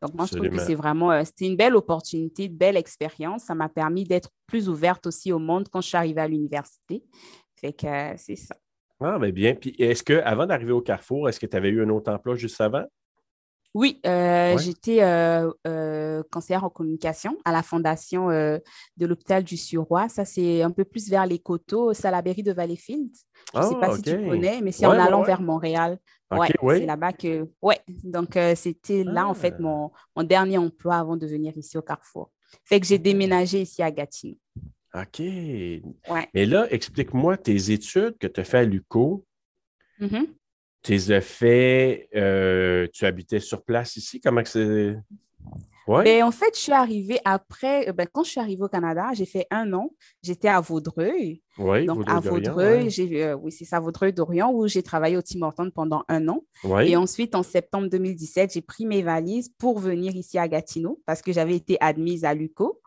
Donc, 0.01 0.15
moi, 0.15 0.27
je 0.27 0.37
trouve 0.37 0.49
que 0.49 0.59
c'est 0.59 0.75
vraiment, 0.75 1.25
c'était 1.25 1.47
une 1.47 1.57
belle 1.57 1.77
opportunité, 1.77 2.45
une 2.45 2.57
belle 2.57 2.77
expérience. 2.77 3.45
Ça 3.45 3.55
m'a 3.55 3.69
permis 3.69 4.05
d'être 4.05 4.31
plus 4.47 4.69
ouverte 4.69 5.07
aussi 5.07 5.33
au 5.33 5.39
monde 5.39 5.69
quand 5.69 5.81
je 5.81 5.89
suis 5.89 5.97
arrivée 5.97 6.21
à 6.21 6.29
l'université. 6.29 7.05
Fait 7.57 7.73
que 7.73 7.87
c'est 8.17 8.37
ça. 8.37 8.57
Ah, 9.01 9.19
mais 9.19 9.33
bien. 9.33 9.55
Puis, 9.55 9.75
est-ce 9.79 10.03
que 10.03 10.15
avant 10.25 10.47
d'arriver 10.47 10.73
au 10.73 10.81
Carrefour, 10.81 11.29
est-ce 11.29 11.41
que 11.41 11.47
tu 11.47 11.57
avais 11.57 11.69
eu 11.69 11.83
un 11.83 11.89
autre 11.91 12.11
emploi 12.13 12.35
juste 12.35 12.61
avant? 12.61 12.85
Oui, 13.75 14.01
euh, 14.07 14.59
j'étais 14.59 15.03
euh, 15.03 15.51
euh, 15.67 16.23
conseillère 16.31 16.65
en 16.65 16.69
communication 16.69 17.39
à 17.45 17.53
la 17.53 17.63
fondation 17.63 18.29
de 18.29 19.07
l'hôpital 19.07 19.43
du 19.43 19.57
Suroît. 19.57 20.09
Ça, 20.09 20.25
c'est 20.25 20.63
un 20.63 20.71
peu 20.71 20.85
plus 20.85 21.09
vers 21.09 21.27
les 21.27 21.39
coteaux, 21.39 21.95
Salaberry 21.95 22.43
de 22.43 22.53
Valleyfield. 22.53 23.11
Je 23.55 23.59
ne 23.59 23.65
sais 23.65 23.75
pas 23.75 23.89
ah, 23.91 23.97
si 23.97 24.03
tu 24.03 24.29
connais, 24.29 24.61
mais 24.61 24.73
c'est 24.73 24.87
en 24.87 24.93
allant 24.93 25.23
vers 25.23 25.41
Montréal. 25.41 25.99
Ouais, 26.31 26.49
c'est 26.71 26.87
là-bas 26.87 27.13
que. 27.13 27.49
Ouais, 27.61 27.79
donc 28.05 28.39
c'était 28.57 29.05
là, 29.05 29.27
en 29.27 29.35
fait, 29.35 29.55
ah. 29.59 29.63
mon, 29.63 29.91
mon, 30.17 30.23
dernier 30.23 30.59
emploi 30.59 30.97
avant 30.97 31.17
de 31.17 31.27
venir 31.27 31.57
ici 31.57 31.77
au 31.77 31.83
Carrefour. 31.83 32.31
Fait 32.65 32.81
que 32.81 32.87
j'ai 32.87 32.99
déménagé 32.99 33.63
ici 33.63 33.83
à 33.83 33.91
Gatineau. 33.91 34.37
OK. 34.95 35.21
Ouais. 35.21 36.29
Mais 36.35 36.45
là, 36.45 36.67
explique-moi 36.71 37.39
tes 37.39 37.71
études 37.71 38.19
que 38.19 38.27
tu 38.27 38.41
as 38.41 38.45
fait 38.45 38.59
à 38.59 38.65
l'UCO. 38.65 39.25
Mm-hmm. 40.01 40.27
Tes 40.83 41.13
effets, 41.13 42.09
euh, 42.15 42.89
tu 42.93 43.07
habitais 43.07 43.39
sur 43.39 43.63
place 43.63 43.97
ici? 43.97 44.21
Comment 44.21 44.43
c'est? 44.45 44.97
Ouais. 45.87 46.05
Ben, 46.05 46.25
en 46.25 46.31
fait, 46.31 46.55
je 46.55 46.61
suis 46.61 46.73
arrivée 46.73 47.19
après, 47.25 47.89
euh, 47.89 47.93
ben, 47.93 48.07
quand 48.11 48.23
je 48.23 48.31
suis 48.31 48.41
arrivée 48.41 48.63
au 48.63 48.69
Canada, 48.69 49.11
j'ai 49.15 49.27
fait 49.27 49.47
un 49.51 49.73
an. 49.73 49.91
J'étais 50.23 50.49
à 50.49 50.61
Vaudreuil. 50.61 51.43
Oui, 51.59 51.87
Donc, 51.87 52.05
à 52.09 52.21
Vaudreuil, 52.21 52.89
euh, 52.99 53.35
oui, 53.35 53.51
c'est 53.53 53.65
ça, 53.65 53.81
Vaudreuil-Dorion, 53.81 54.51
où 54.53 54.69
j'ai 54.69 54.83
travaillé 54.83 55.17
au 55.17 55.23
Tim 55.23 55.43
Hortons 55.43 55.71
pendant 55.71 56.05
un 56.09 56.29
an. 56.29 56.45
Et 56.85 56.97
ensuite, 56.97 57.35
en 57.35 57.43
septembre 57.43 57.89
2017, 57.89 58.55
j'ai 58.55 58.63
pris 58.63 58.87
mes 58.87 59.03
valises 59.03 59.51
pour 59.59 59.79
venir 59.81 60.15
ici 60.15 60.39
à 60.39 60.47
Gatineau 60.47 61.01
parce 61.05 61.21
que 61.21 61.33
j'avais 61.33 61.57
été 61.57 61.77
admise 61.81 62.25
à 62.25 62.35
l'UCO. 62.35 62.81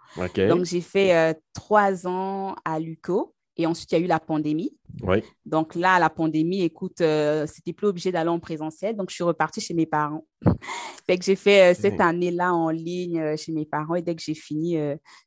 Donc, 0.47 0.65
j'ai 0.65 0.81
fait 0.81 1.38
trois 1.53 2.07
ans 2.07 2.56
à 2.63 2.80
l'UCO. 2.80 3.35
Et 3.57 3.66
ensuite, 3.66 3.92
il 3.92 3.96
y 3.96 4.02
a 4.02 4.04
eu 4.04 4.07
la 4.07 4.19
pandémie. 4.19 4.75
Oui. 5.02 5.24
Donc 5.46 5.75
là, 5.75 5.98
la 6.00 6.10
pandémie, 6.10 6.62
écoute, 6.62 7.02
euh, 7.02 7.46
c'était 7.48 7.74
plus 7.74 7.88
obligé 7.88 8.12
d'aller 8.12 8.30
en 8.30 8.40
présentiel. 8.40 8.96
Donc, 8.96 9.10
je 9.10 9.16
suis 9.16 9.24
repartie 9.24 9.62
chez 9.62 9.74
mes 9.74 9.86
parents. 9.86 10.25
fait 11.07 11.18
que 11.18 11.24
j'ai 11.24 11.36
fait 11.36 11.72
euh, 11.72 11.78
cette 11.80 12.02
année-là 12.02 12.54
en 12.54 12.69
ligne 12.69 13.19
euh, 13.19 13.38
chez 13.38 13.54
mes 13.54 13.66
parents. 13.66 13.96
Et 13.96 14.02
dès 14.02 14.16
que 14.16 14.22
j'ai 14.22 14.34
fini, 14.34 14.78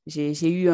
j'ai 0.06 0.50
eu 0.50 0.68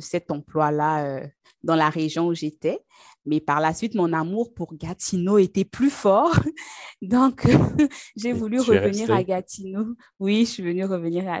cet 0.00 0.30
emploi-là 0.30 1.22
dans 1.62 1.76
la 1.76 1.88
région 1.88 2.26
où 2.28 2.34
j'étais. 2.34 2.78
Mais 3.24 3.40
par 3.40 3.60
la 3.60 3.74
suite, 3.74 3.94
mon 3.94 4.12
amour 4.12 4.54
pour 4.54 4.74
Gatineau 4.74 5.38
était 5.38 5.64
plus 5.64 5.90
fort. 5.90 6.34
Donc, 7.02 7.46
j'ai 8.16 8.32
voulu 8.32 8.60
revenir 8.60 9.10
à 9.10 9.22
Gatineau. 9.22 9.94
Oui, 10.18 10.46
je 10.46 10.50
suis 10.50 10.62
venue 10.62 10.84
revenir 10.84 11.28
à 11.28 11.40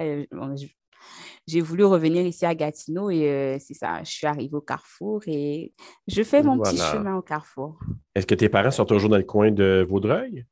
j'ai 1.48 1.62
voulu 1.62 1.84
revenir 1.84 2.26
ici 2.26 2.44
à 2.44 2.54
Gatineau 2.54 3.10
et 3.10 3.28
euh, 3.28 3.56
c'est 3.58 3.74
ça, 3.74 4.02
je 4.04 4.10
suis 4.10 4.26
arrivée 4.26 4.54
au 4.54 4.60
Carrefour 4.60 5.22
et 5.26 5.72
je 6.06 6.22
fais 6.22 6.42
mon 6.42 6.58
petit 6.58 6.76
chemin 6.76 7.16
au 7.16 7.22
Carrefour. 7.22 7.80
Est-ce 8.14 8.26
que 8.26 8.34
tes 8.34 8.50
parents 8.50 8.70
sont 8.70 8.84
toujours 8.84 9.08
dans 9.08 9.16
le 9.16 9.22
coin 9.22 9.50
de 9.50 9.84
Vaudreuil? 9.88 10.44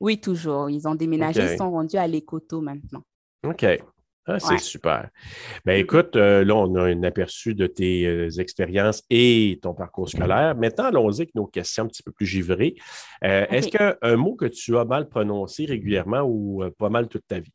Oui, 0.00 0.20
toujours. 0.20 0.68
Ils 0.68 0.86
ont 0.86 0.94
déménagé, 0.94 1.40
ils 1.40 1.56
sont 1.56 1.70
rendus 1.70 1.96
à 1.96 2.06
l'Écoto 2.06 2.60
maintenant. 2.60 3.02
OK. 3.42 3.64
Ah, 4.26 4.40
c'est 4.40 4.58
super. 4.58 5.10
Ben, 5.66 5.78
écoute, 5.78 6.16
euh, 6.16 6.44
là, 6.44 6.56
on 6.56 6.74
a 6.76 6.82
un 6.84 7.02
aperçu 7.02 7.54
de 7.54 7.66
tes 7.66 8.06
euh, 8.06 8.30
expériences 8.38 9.02
et 9.10 9.58
ton 9.62 9.74
parcours 9.74 10.08
scolaire. 10.08 10.54
Maintenant, 10.56 10.84
allons-y 10.84 11.20
avec 11.20 11.34
nos 11.34 11.46
questions 11.46 11.84
un 11.84 11.88
petit 11.88 12.02
peu 12.02 12.10
plus 12.10 12.24
givrées. 12.24 12.74
Est-ce 13.20 13.68
qu'un 13.68 14.16
mot 14.16 14.34
que 14.34 14.46
tu 14.46 14.76
as 14.78 14.84
mal 14.84 15.08
prononcé 15.08 15.66
régulièrement 15.66 16.22
ou 16.22 16.64
pas 16.78 16.88
mal 16.88 17.08
toute 17.08 17.26
ta 17.26 17.40
vie? 17.40 17.52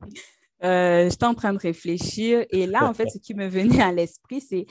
Euh, 0.64 1.10
j'étais 1.10 1.26
en 1.26 1.34
train 1.34 1.52
de 1.52 1.58
réfléchir 1.58 2.44
et 2.50 2.66
là, 2.66 2.88
en 2.88 2.94
fait, 2.94 3.08
ce 3.08 3.18
qui 3.18 3.34
me 3.34 3.48
venait 3.48 3.82
à 3.82 3.92
l'esprit, 3.92 4.40
c'est 4.40 4.66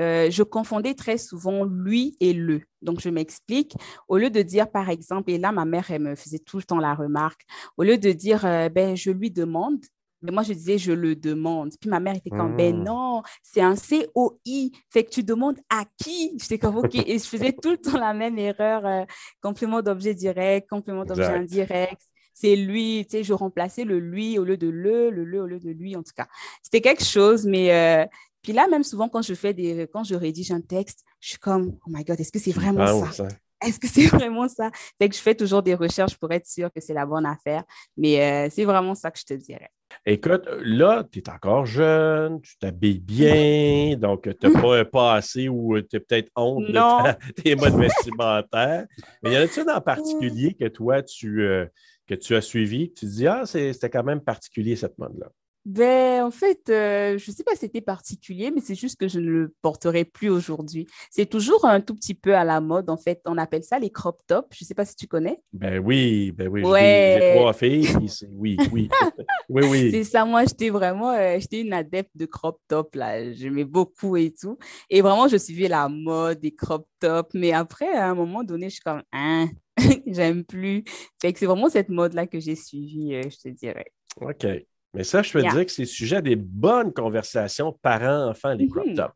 euh, 0.00 0.30
je 0.30 0.42
confondais 0.42 0.94
très 0.94 1.18
souvent 1.18 1.64
lui 1.64 2.16
et 2.20 2.32
le. 2.32 2.62
Donc, 2.82 3.00
je 3.00 3.08
m'explique. 3.08 3.74
Au 4.08 4.18
lieu 4.18 4.30
de 4.30 4.42
dire, 4.42 4.70
par 4.70 4.90
exemple, 4.90 5.30
et 5.30 5.38
là, 5.38 5.52
ma 5.52 5.64
mère, 5.64 5.90
elle 5.90 6.02
me 6.02 6.14
faisait 6.16 6.40
tout 6.40 6.58
le 6.58 6.64
temps 6.64 6.78
la 6.78 6.94
remarque, 6.94 7.42
au 7.76 7.84
lieu 7.84 7.96
de 7.96 8.10
dire, 8.12 8.44
euh, 8.44 8.68
ben, 8.68 8.96
je 8.96 9.10
lui 9.10 9.30
demande, 9.30 9.84
mais 10.22 10.32
moi, 10.32 10.42
je 10.42 10.52
disais, 10.52 10.78
je 10.78 10.92
le 10.92 11.14
demande. 11.14 11.72
Puis 11.80 11.88
ma 11.88 12.00
mère 12.00 12.16
était 12.16 12.30
comme, 12.30 12.56
ben 12.56 12.76
mmh. 12.76 12.82
non, 12.84 13.22
c'est 13.42 13.60
un 13.60 13.76
C-O-I. 13.76 14.72
Fait 14.90 15.04
que 15.04 15.10
tu 15.10 15.22
demandes 15.22 15.58
à 15.70 15.84
qui? 16.02 16.36
J'étais 16.40 16.58
comme, 16.58 16.76
OK. 16.76 16.94
Et 16.94 17.18
je 17.18 17.24
faisais 17.24 17.52
tout 17.52 17.70
le 17.70 17.76
temps 17.76 17.98
la 17.98 18.14
même 18.14 18.38
erreur. 18.38 19.06
complément 19.40 19.82
d'objet 19.82 20.14
direct, 20.14 20.68
complément 20.68 21.04
d'objet 21.04 21.26
indirect 21.26 22.02
c'est 22.38 22.54
lui, 22.54 23.06
tu 23.06 23.12
sais, 23.12 23.24
je 23.24 23.32
remplaçais 23.32 23.84
le 23.84 23.98
lui 23.98 24.38
au 24.38 24.44
lieu 24.44 24.58
de 24.58 24.68
le, 24.68 25.08
le 25.08 25.24
le 25.24 25.40
au 25.40 25.46
lieu 25.46 25.58
de 25.58 25.70
lui, 25.70 25.96
en 25.96 26.02
tout 26.02 26.12
cas. 26.14 26.26
C'était 26.62 26.82
quelque 26.82 27.02
chose, 27.02 27.46
mais 27.46 27.72
euh, 27.72 28.04
puis 28.42 28.52
là, 28.52 28.68
même 28.68 28.84
souvent, 28.84 29.08
quand 29.08 29.22
je 29.22 29.32
fais 29.32 29.54
des, 29.54 29.88
quand 29.90 30.04
je 30.04 30.14
rédige 30.14 30.52
un 30.52 30.60
texte, 30.60 31.02
je 31.18 31.30
suis 31.30 31.38
comme, 31.38 31.78
oh 31.86 31.88
my 31.88 32.04
God, 32.04 32.20
est-ce 32.20 32.30
que 32.30 32.38
c'est 32.38 32.52
vraiment 32.52 33.10
ça? 33.10 33.28
Est-ce 33.64 33.80
que 33.80 33.88
c'est 33.88 34.06
vraiment 34.14 34.48
ça? 34.48 34.70
Fait 35.00 35.08
que 35.08 35.16
je 35.16 35.20
fais 35.20 35.34
toujours 35.34 35.62
des 35.62 35.74
recherches 35.74 36.18
pour 36.18 36.30
être 36.30 36.46
sûre 36.46 36.70
que 36.70 36.80
c'est 36.82 36.92
la 36.92 37.06
bonne 37.06 37.24
affaire, 37.24 37.64
mais 37.96 38.20
euh, 38.20 38.48
c'est 38.50 38.66
vraiment 38.66 38.94
ça 38.94 39.10
que 39.10 39.18
je 39.18 39.24
te 39.24 39.32
dirais. 39.32 39.70
Écoute, 40.04 40.46
là, 40.62 41.04
tu 41.10 41.20
es 41.20 41.30
encore 41.30 41.64
jeune, 41.64 42.42
tu 42.42 42.58
t'habilles 42.58 43.00
bien, 43.00 43.96
donc 43.98 44.28
tu 44.38 44.46
n'as 44.46 44.60
pas 44.60 44.78
un 44.80 44.84
passé 44.84 45.48
où 45.48 45.80
tu 45.80 45.96
es 45.96 46.00
peut-être 46.00 46.30
honte 46.36 46.66
de 46.66 47.32
tes 47.42 47.56
modes 47.56 47.78
vestimentaires. 47.78 48.86
Mais 49.22 49.32
y 49.32 49.38
en 49.38 49.40
a-t-il 49.40 49.70
en 49.70 49.80
particulier 49.80 50.52
que 50.52 50.68
toi, 50.68 51.02
tu, 51.02 51.40
euh, 51.42 51.64
que 52.06 52.14
tu 52.14 52.34
as 52.34 52.40
suivi, 52.40 52.92
tu 52.92 53.06
te 53.06 53.10
dis, 53.10 53.26
ah, 53.26 53.44
c'était 53.46 53.90
quand 53.90 54.04
même 54.04 54.20
particulier 54.20 54.76
cette 54.76 54.98
mode-là? 54.98 55.30
Ben, 55.66 56.22
en 56.22 56.30
fait, 56.30 56.60
euh, 56.68 57.18
je 57.18 57.28
ne 57.28 57.34
sais 57.34 57.42
pas 57.42 57.50
si 57.54 57.58
c'était 57.58 57.80
particulier, 57.80 58.52
mais 58.52 58.60
c'est 58.60 58.76
juste 58.76 59.00
que 59.00 59.08
je 59.08 59.18
ne 59.18 59.28
le 59.28 59.54
porterai 59.62 60.04
plus 60.04 60.28
aujourd'hui. 60.28 60.86
C'est 61.10 61.26
toujours 61.26 61.64
un 61.64 61.80
tout 61.80 61.96
petit 61.96 62.14
peu 62.14 62.36
à 62.36 62.44
la 62.44 62.60
mode, 62.60 62.88
en 62.88 62.96
fait. 62.96 63.20
On 63.24 63.36
appelle 63.36 63.64
ça 63.64 63.80
les 63.80 63.90
crop 63.90 64.20
tops. 64.28 64.46
Je 64.56 64.64
ne 64.64 64.66
sais 64.68 64.74
pas 64.74 64.84
si 64.84 64.94
tu 64.94 65.08
connais. 65.08 65.40
Ben 65.52 65.80
oui, 65.80 66.30
ben 66.30 66.46
oui. 66.46 66.62
J'ai 66.64 67.32
trois 67.34 67.52
filles. 67.52 67.88
oui, 68.30 68.56
oui. 68.70 68.88
oui, 69.48 69.66
oui. 69.68 69.90
C'est 69.90 70.04
ça. 70.04 70.24
Moi, 70.24 70.44
j'étais 70.44 70.70
vraiment, 70.70 71.10
euh, 71.10 71.40
j'étais 71.40 71.62
une 71.62 71.72
adepte 71.72 72.12
de 72.14 72.26
crop 72.26 72.60
top, 72.68 72.94
là. 72.94 73.32
J'aimais 73.32 73.64
beaucoup 73.64 74.16
et 74.16 74.32
tout. 74.40 74.56
Et 74.88 75.00
vraiment, 75.00 75.26
je 75.26 75.36
suivais 75.36 75.66
la 75.66 75.88
mode 75.88 76.38
des 76.38 76.54
crop 76.54 76.86
tops. 77.00 77.34
Mais 77.34 77.50
après, 77.50 77.92
à 77.92 78.08
un 78.08 78.14
moment 78.14 78.44
donné, 78.44 78.68
je 78.68 78.74
suis 78.74 78.84
comme, 78.84 79.02
hein, 79.12 79.48
j'aime 80.06 80.44
plus. 80.44 80.84
Fait 81.20 81.32
que 81.32 81.38
c'est 81.38 81.46
vraiment 81.46 81.68
cette 81.68 81.88
mode-là 81.88 82.26
que 82.26 82.40
j'ai 82.40 82.54
suivie, 82.54 83.14
euh, 83.14 83.22
je 83.22 83.36
te 83.36 83.48
dirais. 83.48 83.86
OK. 84.20 84.46
Mais 84.94 85.04
ça, 85.04 85.22
je 85.22 85.32
peux 85.32 85.42
te 85.42 85.50
dire 85.50 85.66
que 85.66 85.72
c'est 85.72 85.84
sujet 85.84 86.16
à 86.16 86.22
des 86.22 86.36
bonnes 86.36 86.92
conversations 86.92 87.72
parents-enfants, 87.82 88.54
les 88.54 88.68
crop 88.68 88.86
mhm. 88.86 88.94
tops. 88.94 89.14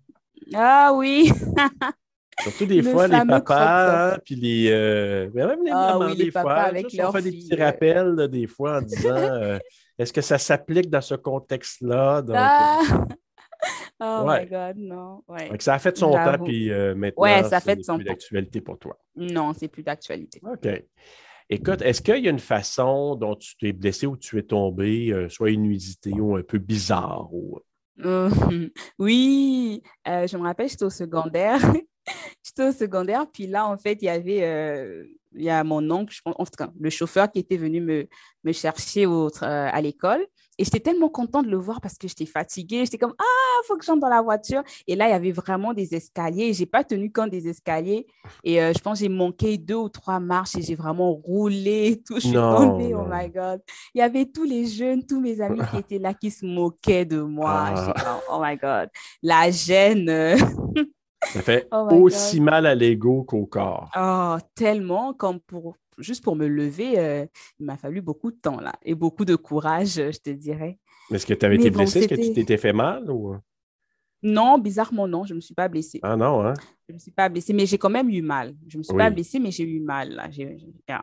Ah 0.54 0.92
oui! 0.94 1.30
Surtout 2.42 2.66
des 2.66 2.82
fois, 2.82 3.06
les 3.06 3.26
papas, 3.26 4.18
puis 4.24 4.34
les. 4.34 4.70
Euh, 4.70 5.30
même 5.34 5.62
les 5.64 5.70
ah, 5.72 5.98
oui, 5.98 6.16
des 6.16 6.30
fois. 6.30 6.54
Avec 6.54 6.86
on 6.98 7.12
fait 7.12 7.22
des 7.22 7.32
petits 7.32 7.54
rappels, 7.54 8.28
des 8.28 8.46
fois, 8.46 8.78
en 8.78 8.82
disant 8.82 9.16
euh, 9.16 9.58
est-ce 9.98 10.12
que 10.12 10.22
ça 10.22 10.38
s'applique 10.38 10.88
dans 10.88 11.02
ce 11.02 11.14
contexte-là? 11.14 12.22
Ah! 12.32 12.80
Oh 14.00 14.24
my 14.26 14.46
God, 14.46 14.76
non. 14.78 15.22
Ouais. 15.28 15.50
ça 15.58 15.74
a 15.74 15.78
fait 15.78 15.96
son 15.96 16.12
temps, 16.12 16.38
puis 16.42 16.70
euh, 16.70 16.94
maintenant, 16.94 17.22
ouais, 17.22 17.44
ça 17.44 17.60
fait 17.60 17.76
plus 17.76 18.04
d'actualité 18.04 18.60
pour 18.60 18.78
toi. 18.78 18.98
Non, 19.14 19.52
c'est 19.52 19.68
plus 19.68 19.82
d'actualité. 19.82 20.40
OK. 20.42 20.68
Écoute, 21.52 21.82
est-ce 21.82 22.00
qu'il 22.00 22.24
y 22.24 22.28
a 22.28 22.30
une 22.30 22.38
façon 22.38 23.16
dont 23.16 23.34
tu 23.34 23.56
t'es 23.56 23.72
blessé 23.72 24.06
ou 24.06 24.16
tu 24.16 24.38
es 24.38 24.42
tombé, 24.42 25.10
euh, 25.12 25.28
soit 25.28 25.50
inusité 25.50 26.12
ou 26.12 26.36
un 26.36 26.42
peu 26.42 26.58
bizarre? 26.58 27.28
oui, 28.98 29.82
euh, 30.08 30.26
je 30.26 30.36
me 30.36 30.44
rappelle, 30.44 30.68
j'étais 30.68 30.84
au 30.84 30.90
secondaire. 30.90 31.60
j'étais 32.42 32.68
au 32.68 32.72
secondaire, 32.72 33.26
puis 33.32 33.46
là, 33.46 33.66
en 33.66 33.76
fait, 33.78 33.98
il 34.00 34.06
y 34.06 34.08
avait 34.08 34.42
euh, 34.42 35.04
il 35.34 35.42
y 35.42 35.50
a 35.50 35.62
mon 35.64 35.88
oncle, 35.90 36.14
je 36.14 36.22
pense, 36.22 36.50
le 36.78 36.90
chauffeur 36.90 37.30
qui 37.30 37.38
était 37.38 37.56
venu 37.56 37.80
me, 37.80 38.08
me 38.44 38.52
chercher 38.52 39.06
à 39.42 39.80
l'école. 39.80 40.26
Et 40.58 40.64
j'étais 40.64 40.80
tellement 40.80 41.08
contente 41.08 41.46
de 41.46 41.50
le 41.50 41.56
voir 41.56 41.80
parce 41.80 41.96
que 41.96 42.06
j'étais 42.06 42.26
fatiguée. 42.26 42.84
J'étais 42.84 42.98
comme, 42.98 43.14
ah, 43.18 43.60
il 43.62 43.66
faut 43.66 43.78
que 43.78 43.84
j'entre 43.84 44.00
dans 44.00 44.10
la 44.10 44.20
voiture. 44.20 44.62
Et 44.86 44.94
là, 44.94 45.08
il 45.08 45.12
y 45.12 45.14
avait 45.14 45.32
vraiment 45.32 45.72
des 45.72 45.94
escaliers. 45.94 46.52
Je 46.52 46.60
n'ai 46.60 46.66
pas 46.66 46.84
tenu 46.84 47.10
compte 47.10 47.30
des 47.30 47.48
escaliers. 47.48 48.06
Et 48.44 48.60
euh, 48.60 48.74
je 48.74 48.78
pense 48.80 48.98
que 48.98 49.04
j'ai 49.04 49.08
manqué 49.08 49.56
deux 49.56 49.76
ou 49.76 49.88
trois 49.88 50.20
marches 50.20 50.56
et 50.56 50.62
j'ai 50.62 50.74
vraiment 50.74 51.12
roulé. 51.12 52.02
Tout. 52.06 52.16
Je 52.16 52.26
suis 52.26 52.32
tombée. 52.32 52.94
Oh 52.94 53.06
my 53.08 53.30
God. 53.30 53.62
Il 53.94 54.00
y 54.00 54.02
avait 54.02 54.26
tous 54.26 54.44
les 54.44 54.66
jeunes, 54.66 55.06
tous 55.06 55.20
mes 55.20 55.40
amis 55.40 55.62
qui 55.70 55.76
étaient 55.78 55.98
là, 55.98 56.12
qui 56.12 56.30
se 56.30 56.44
moquaient 56.44 57.06
de 57.06 57.22
moi. 57.22 57.72
Ah. 57.74 58.20
oh 58.30 58.42
my 58.42 58.56
God. 58.58 58.90
La 59.22 59.50
gêne. 59.50 60.10
Ça 61.22 61.42
fait 61.42 61.68
oh 61.70 61.88
aussi 61.92 62.40
mal 62.40 62.66
à 62.66 62.74
l'ego 62.74 63.24
qu'au 63.24 63.46
corps. 63.46 63.90
Oh, 63.96 64.36
tellement 64.54 65.12
comme 65.14 65.40
pour 65.40 65.76
juste 65.98 66.24
pour 66.24 66.34
me 66.34 66.46
lever, 66.46 66.98
euh, 66.98 67.26
il 67.58 67.66
m'a 67.66 67.76
fallu 67.76 68.00
beaucoup 68.00 68.30
de 68.30 68.38
temps 68.38 68.60
là 68.60 68.72
et 68.82 68.94
beaucoup 68.94 69.24
de 69.24 69.36
courage, 69.36 69.94
je 69.94 70.18
te 70.18 70.30
dirais. 70.30 70.78
Est-ce 71.10 71.26
que 71.26 71.34
tu 71.34 71.44
avais 71.44 71.56
été 71.56 71.70
blessée? 71.70 72.00
Est-ce 72.00 72.08
que 72.08 72.14
tu 72.14 72.32
t'étais 72.32 72.56
fait 72.56 72.72
mal 72.72 73.10
ou... 73.10 73.36
Non, 74.22 74.58
bizarrement, 74.58 75.08
non, 75.08 75.24
je 75.24 75.32
ne 75.32 75.36
me 75.36 75.40
suis 75.40 75.54
pas 75.54 75.68
blessée. 75.68 76.00
Ah 76.02 76.16
non, 76.16 76.44
hein? 76.44 76.54
Je 76.88 76.92
ne 76.92 76.94
me 76.94 76.98
suis 76.98 77.10
pas 77.10 77.28
blessée, 77.28 77.52
mais 77.52 77.66
j'ai 77.66 77.78
quand 77.78 77.90
même 77.90 78.10
eu 78.10 78.20
mal. 78.20 78.54
Je 78.68 78.76
ne 78.76 78.80
me 78.80 78.82
suis 78.82 78.96
pas 78.96 79.10
blessée, 79.10 79.38
mais 79.38 79.50
j'ai 79.50 79.64
eu 79.64 79.80
mal. 79.80 80.28
J'ai 80.30 80.56
ah, 80.88 81.02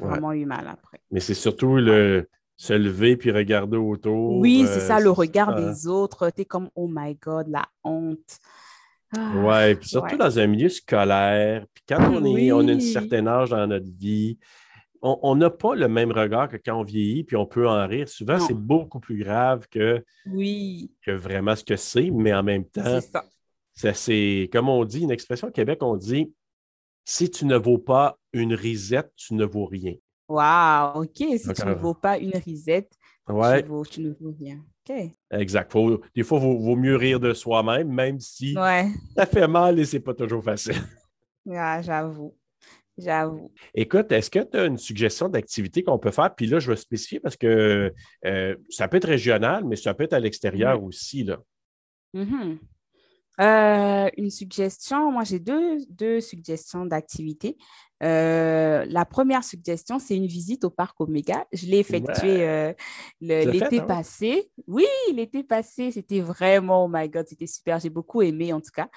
vraiment 0.00 0.32
eu 0.32 0.46
mal 0.46 0.66
après. 0.68 1.00
Mais 1.10 1.20
c'est 1.20 1.34
surtout 1.34 1.76
le 1.76 2.28
se 2.56 2.72
lever 2.72 3.16
puis 3.16 3.32
regarder 3.32 3.76
autour. 3.76 4.38
Oui, 4.38 4.66
c'est 4.68 4.80
ça, 4.80 4.98
euh, 4.98 5.00
le 5.00 5.10
regard 5.10 5.56
des 5.56 5.88
autres. 5.88 6.30
Tu 6.30 6.42
es 6.42 6.44
comme, 6.44 6.70
oh 6.76 6.88
my 6.88 7.16
God, 7.16 7.48
la 7.48 7.66
honte. 7.82 8.38
Ah, 9.16 9.32
oui, 9.36 9.74
puis 9.76 9.88
surtout 9.88 10.16
dans 10.16 10.38
un 10.38 10.46
milieu 10.46 10.68
scolaire, 10.68 11.66
puis 11.72 11.84
quand 11.88 12.12
on, 12.12 12.36
est, 12.36 12.52
on 12.52 12.66
a 12.66 12.72
un 12.72 12.80
certain 12.80 13.26
âge 13.26 13.50
dans 13.50 13.66
notre 13.66 13.90
vie, 13.98 14.38
on 15.06 15.36
n'a 15.36 15.50
pas 15.50 15.74
le 15.74 15.86
même 15.86 16.12
regard 16.12 16.48
que 16.48 16.56
quand 16.56 16.80
on 16.80 16.82
vieillit, 16.82 17.24
puis 17.24 17.36
on 17.36 17.44
peut 17.44 17.68
en 17.68 17.86
rire. 17.86 18.08
Souvent, 18.08 18.38
c'est 18.38 18.56
beaucoup 18.56 19.00
plus 19.00 19.22
grave 19.22 19.66
que, 19.70 20.02
oui. 20.24 20.90
que 21.04 21.10
vraiment 21.10 21.54
ce 21.54 21.62
que 21.62 21.76
c'est, 21.76 22.10
mais 22.10 22.32
en 22.32 22.42
même 22.42 22.64
temps, 22.64 23.00
c'est 23.74 24.48
comme 24.50 24.70
on 24.70 24.84
dit, 24.86 25.00
une 25.00 25.10
expression 25.10 25.48
au 25.48 25.50
Québec, 25.50 25.82
on 25.82 25.96
dit 25.96 26.32
si 27.04 27.30
tu 27.30 27.44
ne 27.44 27.56
vaux 27.56 27.78
pas 27.78 28.18
une 28.32 28.54
risette, 28.54 29.12
tu 29.16 29.34
ne 29.34 29.44
vaux 29.44 29.66
rien. 29.66 29.94
Wow, 30.28 31.02
OK. 31.02 31.16
Si 31.16 31.52
tu 31.52 31.66
ne 31.66 31.72
euh, 31.72 31.74
vaux 31.74 31.94
pas 31.94 32.18
une 32.18 32.34
risette, 32.36 32.90
tu, 33.26 33.32
ne 33.32 33.62
vaux 33.62 34.34
rien. 34.38 34.64
Exact. 35.30 35.72
des 36.14 36.22
fois, 36.22 36.38
il 36.38 36.64
vaut, 36.64 36.76
mieux 36.76 36.96
rire 36.96 37.18
de 37.18 37.32
soi-même, 37.32 37.88
même 37.88 38.20
si 38.20 38.54
ça 38.54 39.26
fait 39.26 39.48
mal 39.48 39.78
et 39.78 39.84
c'est 39.84 40.00
pas 40.00 40.14
toujours 40.14 40.44
facile. 40.44 40.76
Ah, 41.50 41.82
j'avoue. 41.82 42.34
J'avoue. 42.96 43.52
Écoute, 43.74 44.12
est-ce 44.12 44.30
que 44.30 44.38
tu 44.38 44.56
as 44.56 44.66
une 44.66 44.78
suggestion 44.78 45.28
d'activité 45.28 45.82
qu'on 45.82 45.98
peut 45.98 46.10
faire? 46.10 46.34
Puis 46.34 46.46
là, 46.46 46.60
je 46.60 46.70
vais 46.70 46.76
spécifier 46.76 47.20
parce 47.20 47.36
que 47.36 47.92
euh, 48.24 48.56
ça 48.70 48.88
peut 48.88 48.98
être 48.98 49.08
régional, 49.08 49.64
mais 49.64 49.76
ça 49.76 49.94
peut 49.94 50.04
être 50.04 50.12
à 50.12 50.20
l'extérieur 50.20 50.82
aussi. 50.82 51.24
Là. 51.24 51.38
Mm-hmm. 52.14 52.58
Euh, 53.40 54.08
une 54.16 54.30
suggestion, 54.30 55.10
moi 55.10 55.24
j'ai 55.24 55.40
deux, 55.40 55.78
deux 55.90 56.20
suggestions 56.20 56.86
d'activité. 56.86 57.56
Euh, 58.02 58.84
la 58.88 59.04
première 59.04 59.42
suggestion, 59.42 59.98
c'est 59.98 60.16
une 60.16 60.26
visite 60.26 60.64
au 60.64 60.70
parc 60.70 61.00
Omega. 61.00 61.44
Je 61.52 61.66
l'ai 61.66 61.78
effectuée 61.78 62.46
euh, 62.46 62.72
l'été 63.20 63.80
hein? 63.80 63.86
passé. 63.86 64.50
Oui, 64.68 64.86
l'été 65.12 65.42
passé, 65.42 65.90
c'était 65.90 66.20
vraiment, 66.20 66.84
oh 66.84 66.90
my 66.92 67.08
God, 67.08 67.26
c'était 67.28 67.46
super. 67.46 67.80
J'ai 67.80 67.90
beaucoup 67.90 68.22
aimé 68.22 68.52
en 68.52 68.60
tout 68.60 68.72
cas. 68.72 68.88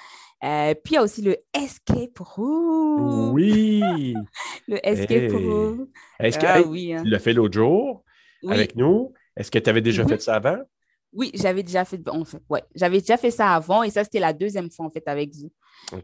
puis 0.76 0.92
il 0.92 0.96
y 0.96 0.98
a 0.98 1.04
aussi 1.04 1.22
le 1.24 1.38
escape 1.54 2.20
room. 2.20 3.32
Oui. 3.32 4.14
le 4.68 4.86
escape 4.86 5.32
room. 5.32 5.88
Est-ce 6.20 6.38
que 6.38 6.46
ah 6.46 6.62
oui, 6.62 6.94
hein. 6.94 7.02
tu 7.04 7.10
l'as 7.10 7.20
fait 7.20 7.34
l'autre 7.34 7.56
jour 7.56 8.04
avec 8.48 8.76
nous? 8.76 9.14
Est-ce 9.36 9.50
que 9.50 9.60
tu 9.60 9.70
avais 9.70 9.82
déjà 9.82 10.04
mm-hmm. 10.04 10.10
fait 10.10 10.22
ça 10.22 10.36
avant? 10.36 10.60
Oui, 11.14 11.32
j'avais 11.34 11.64
déjà 11.64 11.86
fait, 11.86 12.02
ouais, 12.50 12.64
j'avais 12.76 13.00
déjà 13.00 13.18
fait 13.18 13.32
ça 13.32 13.54
avant 13.54 13.84
et 13.84 13.90
ça, 13.90 14.04
c'était 14.04 14.20
la 14.20 14.34
deuxième 14.34 14.70
fois 14.70 14.86
en 14.86 14.90
fait 14.90 15.08
avec 15.08 15.34
vous. 15.36 15.52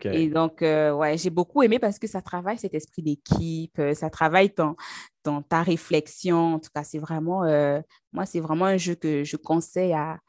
Et 0.05 0.29
donc, 0.29 0.61
euh, 0.61 0.93
ouais, 0.93 1.17
j'ai 1.17 1.29
beaucoup 1.29 1.63
aimé 1.63 1.79
parce 1.79 1.99
que 1.99 2.07
ça 2.07 2.21
travaille 2.21 2.57
cet 2.57 2.73
esprit 2.73 3.01
d'équipe, 3.01 3.77
euh, 3.79 3.93
ça 3.93 4.09
travaille 4.09 4.53
dans, 4.55 4.75
dans, 5.23 5.41
ta 5.41 5.61
réflexion. 5.63 6.55
En 6.55 6.59
tout 6.59 6.69
cas, 6.73 6.83
c'est 6.83 6.99
vraiment, 6.99 7.43
euh, 7.43 7.81
moi, 8.11 8.25
c'est 8.25 8.39
vraiment 8.39 8.65
un 8.65 8.77
jeu 8.77 8.95
que 8.95 9.23
je 9.23 9.35
conseille 9.35 9.93
à, 9.93 10.19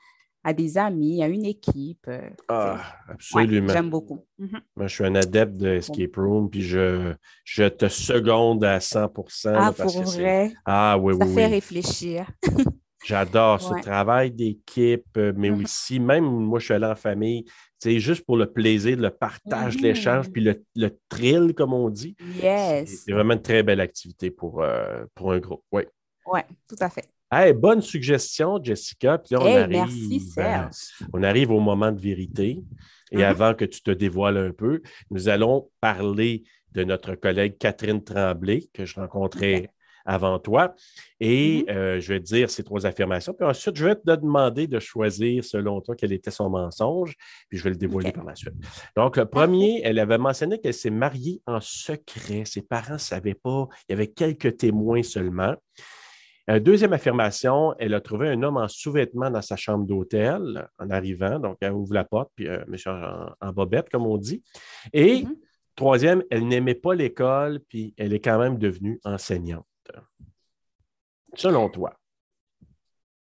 à 0.42 0.52
des 0.52 0.78
amis, 0.78 1.22
à 1.22 1.28
une 1.28 1.44
équipe. 1.44 2.10
ah, 2.48 2.80
absolument. 3.08 3.72
J'aime 3.72 3.90
beaucoup. 3.90 4.26
Mhm. 4.38 4.60
Moi, 4.76 4.86
je 4.88 4.94
suis 4.94 5.04
un 5.04 5.14
adepte 5.14 5.56
de 5.56 5.68
Escape 5.68 6.16
Room, 6.16 6.50
puis 6.50 6.62
je, 6.62 7.14
je 7.44 7.64
te 7.64 7.88
seconde 7.88 8.64
à 8.64 8.80
100% 8.80 9.52
Ah, 9.54 9.72
pour 9.72 10.02
vrai? 10.02 10.52
Ah, 10.64 10.98
oui, 10.98 11.14
oui. 11.14 11.26
Ça 11.26 11.32
fait 11.32 11.46
réfléchir. 11.46 12.26
J'adore 13.04 13.60
ce 13.60 13.82
travail 13.82 14.30
d'équipe, 14.30 15.04
euh, 15.18 15.32
mais 15.36 15.50
mm-hmm. 15.50 15.62
aussi, 15.62 16.00
même 16.00 16.24
moi, 16.24 16.58
je 16.58 16.64
suis 16.64 16.74
allé 16.74 16.86
en 16.86 16.96
famille, 16.96 17.44
c'est 17.78 18.00
juste 18.00 18.24
pour 18.24 18.38
le 18.38 18.50
plaisir, 18.50 18.96
le 18.96 19.10
partage, 19.10 19.78
l'échange, 19.78 20.30
puis 20.30 20.42
le, 20.42 20.64
le, 20.74 20.90
thrill, 21.08 21.52
comme 21.54 21.74
on 21.74 21.90
dit. 21.90 22.16
Yes. 22.42 23.04
C'est 23.04 23.12
vraiment 23.12 23.34
une 23.34 23.42
très 23.42 23.62
belle 23.62 23.80
activité 23.80 24.30
pour, 24.30 24.62
euh, 24.62 25.04
pour 25.14 25.32
un 25.32 25.38
groupe. 25.38 25.62
Oui. 25.70 25.82
Oui, 26.26 26.40
tout 26.66 26.76
à 26.80 26.88
fait. 26.88 27.06
Hey, 27.30 27.52
bonne 27.52 27.82
suggestion, 27.82 28.58
Jessica. 28.62 29.18
Puis 29.18 29.36
on, 29.36 29.40
arrive, 29.40 29.68
merci, 29.68 30.32
euh, 30.38 30.62
on 31.12 31.22
arrive 31.22 31.50
au 31.50 31.60
moment 31.60 31.92
de 31.92 32.00
vérité. 32.00 32.62
Et 33.10 33.18
mm-hmm. 33.18 33.24
avant 33.24 33.54
que 33.54 33.66
tu 33.66 33.82
te 33.82 33.90
dévoiles 33.90 34.38
un 34.38 34.52
peu, 34.52 34.80
nous 35.10 35.28
allons 35.28 35.68
parler 35.80 36.44
de 36.72 36.84
notre 36.84 37.14
collègue 37.14 37.58
Catherine 37.58 38.02
Tremblay, 38.02 38.64
que 38.72 38.84
je 38.84 38.94
rencontrais 38.98 39.70
avant 40.04 40.38
toi. 40.38 40.74
Et 41.20 41.64
mm-hmm. 41.66 41.70
euh, 41.70 42.00
je 42.00 42.12
vais 42.12 42.20
te 42.20 42.24
dire 42.24 42.50
ces 42.50 42.62
trois 42.62 42.86
affirmations. 42.86 43.32
Puis 43.32 43.46
ensuite, 43.46 43.76
je 43.76 43.86
vais 43.86 43.96
te 43.96 44.02
demander 44.04 44.66
de 44.66 44.78
choisir, 44.78 45.44
selon 45.44 45.80
toi, 45.80 45.94
quel 45.96 46.12
était 46.12 46.30
son 46.30 46.50
mensonge. 46.50 47.14
Puis 47.48 47.58
je 47.58 47.64
vais 47.64 47.70
le 47.70 47.76
dévoiler 47.76 48.12
par 48.12 48.24
la 48.24 48.34
suite. 48.34 48.54
Donc, 48.96 49.16
le 49.16 49.26
premier, 49.26 49.80
elle 49.84 49.98
avait 49.98 50.18
mentionné 50.18 50.60
qu'elle 50.60 50.74
s'est 50.74 50.90
mariée 50.90 51.40
en 51.46 51.60
secret. 51.60 52.44
Ses 52.44 52.62
parents 52.62 52.94
ne 52.94 52.98
savaient 52.98 53.34
pas. 53.34 53.68
Il 53.88 53.92
y 53.92 53.94
avait 53.94 54.08
quelques 54.08 54.56
témoins 54.58 55.02
seulement. 55.02 55.54
Euh, 56.50 56.60
deuxième 56.60 56.92
affirmation, 56.92 57.74
elle 57.78 57.94
a 57.94 58.02
trouvé 58.02 58.28
un 58.28 58.42
homme 58.42 58.58
en 58.58 58.68
sous-vêtements 58.68 59.30
dans 59.30 59.40
sa 59.40 59.56
chambre 59.56 59.86
d'hôtel 59.86 60.68
en 60.78 60.90
arrivant. 60.90 61.38
Donc, 61.38 61.56
elle 61.60 61.72
ouvre 61.72 61.94
la 61.94 62.04
porte, 62.04 62.30
puis 62.34 62.48
euh, 62.48 62.62
monsieur 62.68 62.90
en, 62.90 63.52
bobette, 63.52 63.88
comme 63.88 64.06
on 64.06 64.18
dit. 64.18 64.42
Et 64.92 65.22
mm-hmm. 65.22 65.36
troisième, 65.74 66.22
elle 66.30 66.46
n'aimait 66.46 66.74
pas 66.74 66.94
l'école, 66.94 67.60
puis 67.68 67.94
elle 67.96 68.12
est 68.12 68.20
quand 68.20 68.38
même 68.38 68.58
devenue 68.58 69.00
enseignante 69.04 69.64
selon 71.34 71.68
toi? 71.68 71.94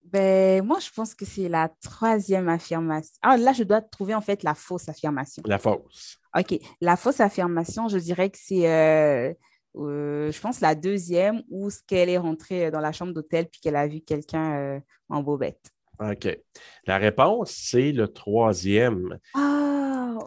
Ben, 0.04 0.64
moi, 0.64 0.80
je 0.80 0.90
pense 0.90 1.14
que 1.14 1.26
c'est 1.26 1.50
la 1.50 1.70
troisième 1.82 2.48
affirmation. 2.48 3.14
Ah, 3.22 3.36
là, 3.36 3.52
je 3.52 3.64
dois 3.64 3.82
trouver 3.82 4.16
en 4.16 4.22
fait 4.22 4.42
la 4.44 4.54
fausse 4.54 4.88
affirmation. 4.88 5.44
La 5.46 5.60
fausse. 5.60 6.18
OK. 6.38 6.60
La 6.80 6.96
fausse 6.96 7.20
affirmation, 7.20 7.90
je 7.90 7.98
dirais 7.98 8.30
que 8.30 8.38
c'est, 8.40 8.72
euh, 8.72 9.34
euh, 9.76 10.32
je 10.32 10.40
pense, 10.40 10.62
la 10.62 10.76
deuxième 10.76 11.44
où 11.50 11.70
qu'elle 11.88 12.10
est 12.10 12.18
rentrée 12.18 12.72
dans 12.72 12.80
la 12.80 12.94
chambre 12.94 13.14
d'hôtel 13.14 13.48
puis 13.48 13.60
qu'elle 13.60 13.76
a 13.76 13.86
vu 13.86 14.00
quelqu'un 14.00 14.56
euh, 14.56 14.80
en 15.10 15.22
bobette. 15.22 15.72
OK. 16.00 16.40
La 16.86 16.98
réponse, 16.98 17.52
c'est 17.52 17.92
le 17.92 18.08
troisième. 18.08 19.20
Ah, 19.34 19.67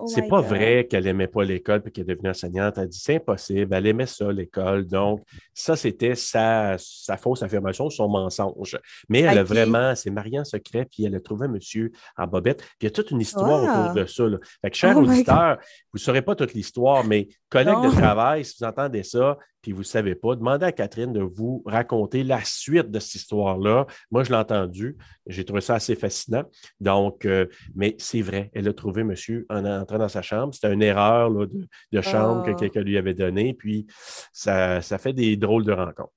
oh 0.01 0.07
c'est 0.07 0.29
pas 0.29 0.41
God. 0.43 0.47
vrai 0.51 0.87
qu'elle 0.89 1.07
aimait 1.07 1.27
pas 1.27 1.43
l'école 1.45 1.83
et 1.87 1.91
qu'elle 1.91 2.05
est 2.11 2.15
devenue 2.15 2.31
enseignante. 2.31 2.79
Elle 2.79 2.89
dit 2.89 2.99
c'est 2.99 3.17
impossible. 3.17 3.75
Elle 3.75 3.87
aimait 3.87 4.07
ça, 4.07 4.31
l'école. 4.33 4.87
Donc, 4.87 5.23
ça, 5.55 5.77
c'était 5.77 6.15
sa, 6.15 6.77
sa 6.79 7.17
fausse 7.17 7.43
affirmation, 7.43 7.89
son 7.91 8.09
mensonge. 8.09 8.79
Mais 9.09 9.21
elle 9.21 9.39
a 9.39 9.43
vraiment, 9.43 9.95
c'est 9.95 10.11
Marianne 10.11 10.45
Secret, 10.45 10.87
puis 10.91 11.05
elle 11.05 11.15
a 11.15 11.21
trouvé 11.21 11.47
un 11.47 11.51
monsieur 11.51 11.91
en 12.17 12.27
bobette. 12.27 12.59
Puis 12.61 12.69
il 12.83 12.85
y 12.85 12.89
a 12.89 12.91
toute 12.91 13.11
une 13.11 13.21
histoire 13.21 13.63
Wow. 13.63 13.83
autour 13.91 13.95
de 13.95 14.07
ça. 14.07 14.25
là. 14.29 14.39
Fait 14.63 14.71
que, 14.71 14.77
cher 14.77 14.95
Oh 14.97 15.01
auditeur, 15.01 15.59
vous 15.93 15.99
ne 15.99 16.01
saurez 16.01 16.23
pas 16.23 16.35
toute 16.35 16.55
l'histoire, 16.55 17.05
mais 17.05 17.29
collègues 17.49 17.75
Non. 17.75 17.89
de 17.89 17.95
travail, 17.95 18.45
si 18.45 18.55
vous 18.61 18.67
entendez 18.67 19.03
ça, 19.03 19.39
puis 19.63 19.73
vous 19.73 19.81
ne 19.81 19.85
savez 19.85 20.15
pas, 20.15 20.35
demandez 20.37 20.65
à 20.67 20.73
Catherine 20.73 21.13
de 21.13 21.21
vous 21.21 21.63
raconter 21.67 22.25
la 22.25 22.43
suite 22.45 22.91
de 22.91 22.99
cette 22.99 23.17
histoire-là. 23.17 23.87
Moi, 24.11 24.25
je 24.25 24.31
l'ai 24.31 24.37
entendu. 24.37 24.97
J'ai 25.27 25.45
trouvé 25.45 25.61
ça 25.61 25.75
assez 25.75 25.95
fascinant. 25.97 26.45
Donc, 26.81 27.25
euh, 27.27 27.47
mais 27.75 27.95
c'est 27.99 28.23
vrai, 28.23 28.51
elle 28.55 28.69
a 28.69 28.73
trouvé 28.73 29.05
monsieur 29.05 29.47
en 29.51 29.65
entrant 29.65 29.99
dans 29.99 30.09
sa 30.09 30.23
chambre. 30.23 30.55
C'était 30.55 30.73
une 30.73 30.83
erreur 30.83 31.29
là, 31.31 31.47
de, 31.47 31.67
de 31.93 32.01
chambre 32.01 32.45
que 32.45 32.51
Oh. 32.53 32.57
quelqu'un 32.57 32.81
lui 32.83 32.97
avait 32.99 33.15
donnée. 33.15 33.55
Puis, 33.55 33.87
ça, 34.33 34.81
ça 34.83 34.99
fait 34.99 35.13
des 35.13 35.37
drôles 35.37 35.65
de 35.65 35.73
rencontres. 35.73 36.11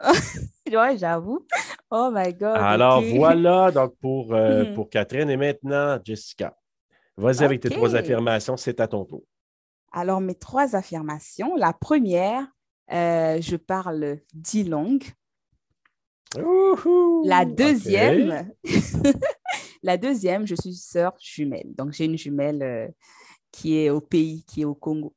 Ouais, 0.72 0.96
j'avoue. 0.98 1.46
Oh 1.90 2.10
my 2.12 2.32
God. 2.32 2.56
Alors, 2.56 3.02
voilà 3.02 3.70
donc 3.70 3.94
pour, 4.00 4.34
euh, 4.34 4.64
Mhm. 4.64 4.74
pour 4.74 4.88
Catherine. 4.88 5.30
Et 5.30 5.36
maintenant, 5.36 5.98
Jessica, 6.04 6.56
vas-y 7.16 7.44
avec 7.44 7.60
tes 7.60 7.70
trois 7.70 7.94
affirmations. 7.94 8.56
C'est 8.56 8.80
à 8.80 8.88
ton 8.88 9.04
tour. 9.04 9.22
Alors, 9.92 10.20
mes 10.20 10.34
trois 10.34 10.74
affirmations. 10.74 11.54
La 11.56 11.72
première, 11.72 12.46
euh, 12.92 13.40
je 13.40 13.56
parle 13.56 14.18
dix 14.32 14.64
langues. 14.64 15.04
Ouhou! 16.36 17.22
La 17.26 17.44
deuxième, 17.44 18.50
la 19.82 19.96
deuxième, 19.96 20.46
je 20.46 20.54
suis 20.54 20.74
sœur 20.74 21.14
jumelle. 21.20 21.74
Donc, 21.74 21.92
j'ai 21.92 22.06
une 22.06 22.18
jumelle 22.18 22.62
euh, 22.62 22.88
qui 23.52 23.78
est 23.78 23.90
au 23.90 24.00
pays, 24.00 24.44
qui 24.44 24.62
est 24.62 24.64
au 24.64 24.74
Congo. 24.74 25.14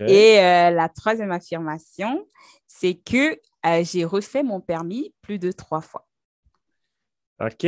Et 0.00 0.38
euh, 0.38 0.70
la 0.70 0.88
troisième 0.88 1.30
affirmation, 1.30 2.26
c'est 2.66 2.94
que 2.94 3.38
j'ai 3.82 4.04
refait 4.04 4.42
mon 4.42 4.60
permis 4.60 5.14
plus 5.22 5.38
de 5.38 5.52
trois 5.52 5.80
fois. 5.80 6.06
OK. 7.40 7.66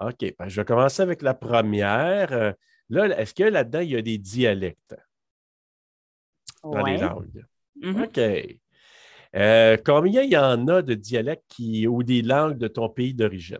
OK. 0.00 0.34
Ben, 0.38 0.48
je 0.48 0.60
vais 0.60 0.64
commencer 0.64 1.02
avec 1.02 1.22
la 1.22 1.34
première. 1.34 2.54
Là, 2.88 3.18
est-ce 3.18 3.34
que 3.34 3.44
là-dedans, 3.44 3.80
il 3.80 3.90
y 3.90 3.96
a 3.96 4.02
des 4.02 4.18
dialectes 4.18 4.96
dans 6.62 6.84
les 6.84 6.98
Ouais. 7.02 7.42
Mhm. 7.82 8.02
OK. 8.02 8.20
Euh, 9.34 9.76
combien 9.84 10.22
il 10.22 10.30
y 10.30 10.36
en 10.36 10.68
a 10.68 10.82
de 10.82 10.94
dialectes 10.94 11.44
qui, 11.48 11.86
ou 11.86 12.02
des 12.02 12.22
langues 12.22 12.58
de 12.58 12.68
ton 12.68 12.88
pays 12.88 13.14
d'origine? 13.14 13.58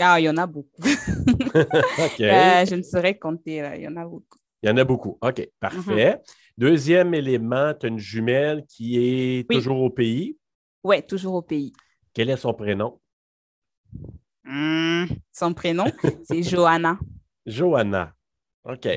Ah, 0.00 0.18
il 0.20 0.24
y 0.24 0.28
en 0.28 0.36
a 0.38 0.46
beaucoup. 0.46 0.70
OK. 0.82 2.20
Euh, 2.20 2.64
je 2.64 2.74
ne 2.76 2.82
saurais 2.82 3.18
compter, 3.18 3.60
là. 3.62 3.76
il 3.76 3.82
y 3.82 3.88
en 3.88 3.96
a 3.96 4.04
beaucoup. 4.04 4.38
Il 4.62 4.68
y 4.68 4.72
en 4.72 4.76
a 4.76 4.84
beaucoup. 4.84 5.18
OK, 5.20 5.50
parfait. 5.58 6.20
Deuxième 6.56 7.14
élément, 7.14 7.74
tu 7.74 7.86
as 7.86 7.88
une 7.88 7.98
jumelle 7.98 8.64
qui 8.68 8.96
est 8.98 9.46
Oui. 9.50 9.56
toujours 9.56 9.80
au 9.82 9.90
pays? 9.90 10.36
Ouais, 10.84 11.02
toujours 11.02 11.34
au 11.34 11.42
pays. 11.42 11.72
Quel 12.14 12.30
est 12.30 12.36
son 12.36 12.54
prénom? 12.54 13.00
Hmm, 14.44 15.04
Son 15.32 15.52
prénom, 15.54 15.84
c'est 16.24 16.42
Johanna. 16.42 16.98
Johanna. 17.46 18.14
OK. 18.64 18.88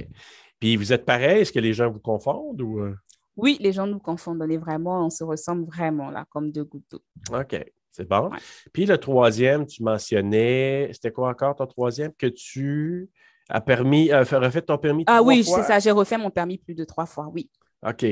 Puis 0.59 0.75
vous 0.75 0.93
êtes 0.93 1.05
pareil? 1.05 1.41
Est-ce 1.41 1.51
que 1.51 1.59
les 1.59 1.73
gens 1.73 1.89
vous 1.89 1.99
confondent 1.99 2.61
ou. 2.61 2.93
Oui, 3.37 3.57
les 3.59 3.71
gens 3.73 3.87
nous 3.87 3.99
confondent. 3.99 4.41
On 4.41 4.49
est 4.49 4.57
vraiment, 4.57 5.05
on 5.05 5.09
se 5.09 5.23
ressemble 5.23 5.65
vraiment 5.65 6.09
là, 6.09 6.25
comme 6.29 6.51
deux 6.51 6.63
gouttes 6.63 6.85
d'eau. 6.91 7.01
OK, 7.37 7.55
c'est 7.91 8.07
bon. 8.07 8.29
Ouais. 8.29 8.37
Puis 8.73 8.85
le 8.85 8.97
troisième, 8.97 9.65
tu 9.65 9.83
mentionnais, 9.83 10.89
c'était 10.93 11.11
quoi 11.11 11.29
encore 11.29 11.55
ton 11.55 11.67
troisième? 11.67 12.13
Que 12.13 12.27
tu 12.27 13.09
as 13.49 13.61
permis, 13.61 14.11
euh, 14.11 14.23
fait- 14.25 14.37
refait 14.37 14.61
ton 14.61 14.77
permis 14.77 15.03
Ah 15.07 15.17
trois 15.17 15.27
oui, 15.33 15.43
c'est 15.43 15.63
ça. 15.63 15.79
J'ai 15.79 15.91
refait 15.91 16.17
mon 16.17 16.29
permis 16.31 16.57
plus 16.57 16.75
de 16.75 16.83
trois 16.83 17.05
fois, 17.05 17.27
oui. 17.33 17.49
OK. 17.85 18.05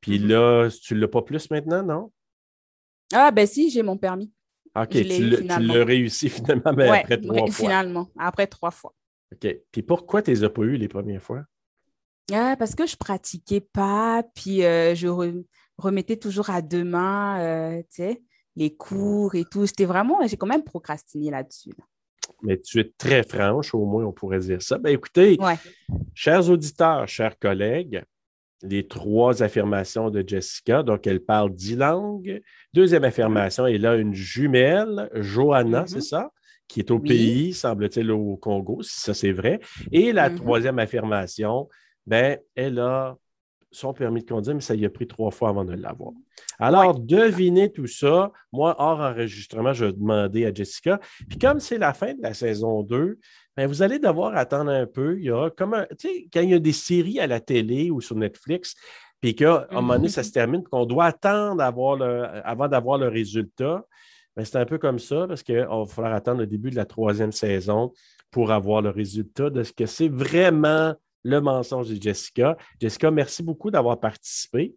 Puis 0.00 0.18
Mhm. 0.20 0.28
là, 0.28 0.68
tu 0.70 0.94
ne 0.94 1.00
l'as 1.00 1.08
pas 1.08 1.22
plus 1.22 1.50
maintenant, 1.50 1.82
non? 1.82 2.12
Ah 3.12 3.30
ben 3.30 3.46
si, 3.46 3.70
j'ai 3.70 3.82
mon 3.82 3.96
permis. 3.96 4.30
OK, 4.76 4.90
tu 4.90 5.02
l'as- 5.02 5.84
réussi 5.84 6.28
finalement, 6.62 6.72
mais 6.76 6.90
Ouais, 6.90 6.98
après 7.00 7.20
trois 7.20 7.46
fois. 7.46 7.52
Finalement, 7.52 8.08
après 8.18 8.46
trois 8.46 8.70
fois. 8.70 8.94
OK. 9.32 9.56
Puis 9.72 9.82
pourquoi 9.82 10.22
tu 10.22 10.30
ne 10.30 10.36
les 10.36 10.44
as 10.44 10.50
pas 10.50 10.62
eu 10.62 10.76
les 10.76 10.88
premières 10.88 11.22
fois? 11.22 11.42
Ah, 12.32 12.56
parce 12.58 12.74
que 12.74 12.86
je 12.86 12.96
pratiquais 12.96 13.60
pas, 13.60 14.22
puis 14.34 14.64
euh, 14.64 14.94
je 14.94 15.06
re- 15.08 15.44
remettais 15.78 16.16
toujours 16.16 16.50
à 16.50 16.60
demain, 16.60 17.40
euh, 17.40 17.78
tu 17.82 18.02
sais, 18.02 18.22
les 18.56 18.74
cours 18.74 19.34
et 19.34 19.44
tout. 19.50 19.64
J'étais 19.66 19.86
vraiment, 19.86 20.26
j'ai 20.26 20.36
quand 20.36 20.46
même 20.46 20.64
procrastiné 20.64 21.30
là-dessus. 21.30 21.70
là. 21.78 21.84
Mais 22.42 22.60
tu 22.60 22.80
es 22.80 22.92
très 22.98 23.22
franche, 23.22 23.74
au 23.74 23.84
moins, 23.86 24.04
on 24.04 24.12
pourrait 24.12 24.40
dire 24.40 24.60
ça. 24.62 24.78
Ben 24.78 24.90
écoutez, 24.90 25.38
Ouais. 25.40 25.56
chers 26.14 26.48
auditeurs, 26.50 27.08
chers 27.08 27.38
collègues, 27.38 28.02
les 28.62 28.86
trois 28.86 29.42
affirmations 29.42 30.10
de 30.10 30.22
Jessica. 30.26 30.82
Donc, 30.82 31.06
elle 31.06 31.20
parle 31.20 31.54
dix 31.54 31.76
langues. 31.76 32.42
Deuxième 32.74 33.04
affirmation, 33.04 33.66
elle 33.66 33.86
a 33.86 33.96
une 33.96 34.14
jumelle, 34.14 35.08
Johanna, 35.14 35.86
c'est 35.86 36.00
ça? 36.00 36.30
Qui 36.66 36.80
est 36.80 36.90
au 36.90 36.98
Oui. 36.98 37.08
pays, 37.08 37.54
semble-t-il, 37.54 38.10
au 38.10 38.36
Congo, 38.36 38.82
si 38.82 39.00
ça 39.00 39.14
c'est 39.14 39.32
vrai. 39.32 39.60
Et 39.92 40.12
la 40.12 40.28
Mhm. 40.28 40.36
troisième 40.36 40.78
affirmation, 40.80 41.68
ben, 42.08 42.38
elle 42.54 42.78
a 42.78 43.16
son 43.70 43.92
permis 43.92 44.22
de 44.22 44.28
conduire, 44.28 44.54
mais 44.54 44.62
ça 44.62 44.74
y 44.74 44.86
a 44.86 44.90
pris 44.90 45.06
trois 45.06 45.30
fois 45.30 45.50
avant 45.50 45.64
de 45.64 45.74
l'avoir. 45.74 46.12
Alors, 46.58 46.98
devinez 46.98 47.70
tout 47.70 47.86
ça. 47.86 48.32
Moi, 48.50 48.74
hors 48.78 49.00
enregistrement, 49.00 49.74
je 49.74 49.84
vais 49.84 49.92
demander 49.92 50.46
à 50.46 50.54
Jessica. 50.54 50.98
Puis 51.28 51.38
comme 51.38 51.60
c'est 51.60 51.76
la 51.76 51.92
fin 51.92 52.14
de 52.14 52.22
la 52.22 52.32
saison 52.32 52.82
2, 52.82 53.18
ben, 53.54 53.66
vous 53.66 53.82
allez 53.82 53.98
devoir 53.98 54.34
attendre 54.36 54.70
un 54.70 54.86
peu. 54.86 55.18
Il 55.18 55.24
y 55.26 55.30
a 55.30 55.50
comme 55.50 55.74
un, 55.74 55.86
quand 56.32 56.40
il 56.40 56.50
y 56.50 56.54
a 56.54 56.58
des 56.58 56.72
séries 56.72 57.20
à 57.20 57.26
la 57.26 57.40
télé 57.40 57.90
ou 57.90 58.00
sur 58.00 58.16
Netflix, 58.16 58.74
puis 59.20 59.34
qu'à 59.34 59.66
un 59.70 59.74
moment 59.76 59.96
donné, 59.96 60.08
ça 60.08 60.22
se 60.22 60.32
termine, 60.32 60.62
qu'on 60.62 60.86
doit 60.86 61.06
attendre 61.06 61.62
le- 61.96 62.24
avant 62.46 62.68
d'avoir 62.68 62.96
le 62.96 63.08
résultat. 63.08 63.84
Ben, 64.34 64.44
c'est 64.46 64.56
un 64.56 64.64
peu 64.64 64.78
comme 64.78 64.98
ça 64.98 65.26
parce 65.28 65.42
qu'il 65.42 65.56
va 65.56 65.84
falloir 65.86 66.14
attendre 66.14 66.38
le 66.40 66.46
début 66.46 66.70
de 66.70 66.76
la 66.76 66.86
troisième 66.86 67.32
saison 67.32 67.92
pour 68.30 68.50
avoir 68.50 68.80
le 68.80 68.90
résultat 68.90 69.50
de 69.50 69.62
ce 69.62 69.72
que 69.72 69.84
c'est 69.84 70.08
vraiment 70.08 70.94
le 71.22 71.40
mensonge 71.40 71.88
de 71.90 72.00
Jessica. 72.00 72.56
Jessica, 72.80 73.10
merci 73.10 73.42
beaucoup 73.42 73.70
d'avoir 73.70 73.98
participé. 73.98 74.76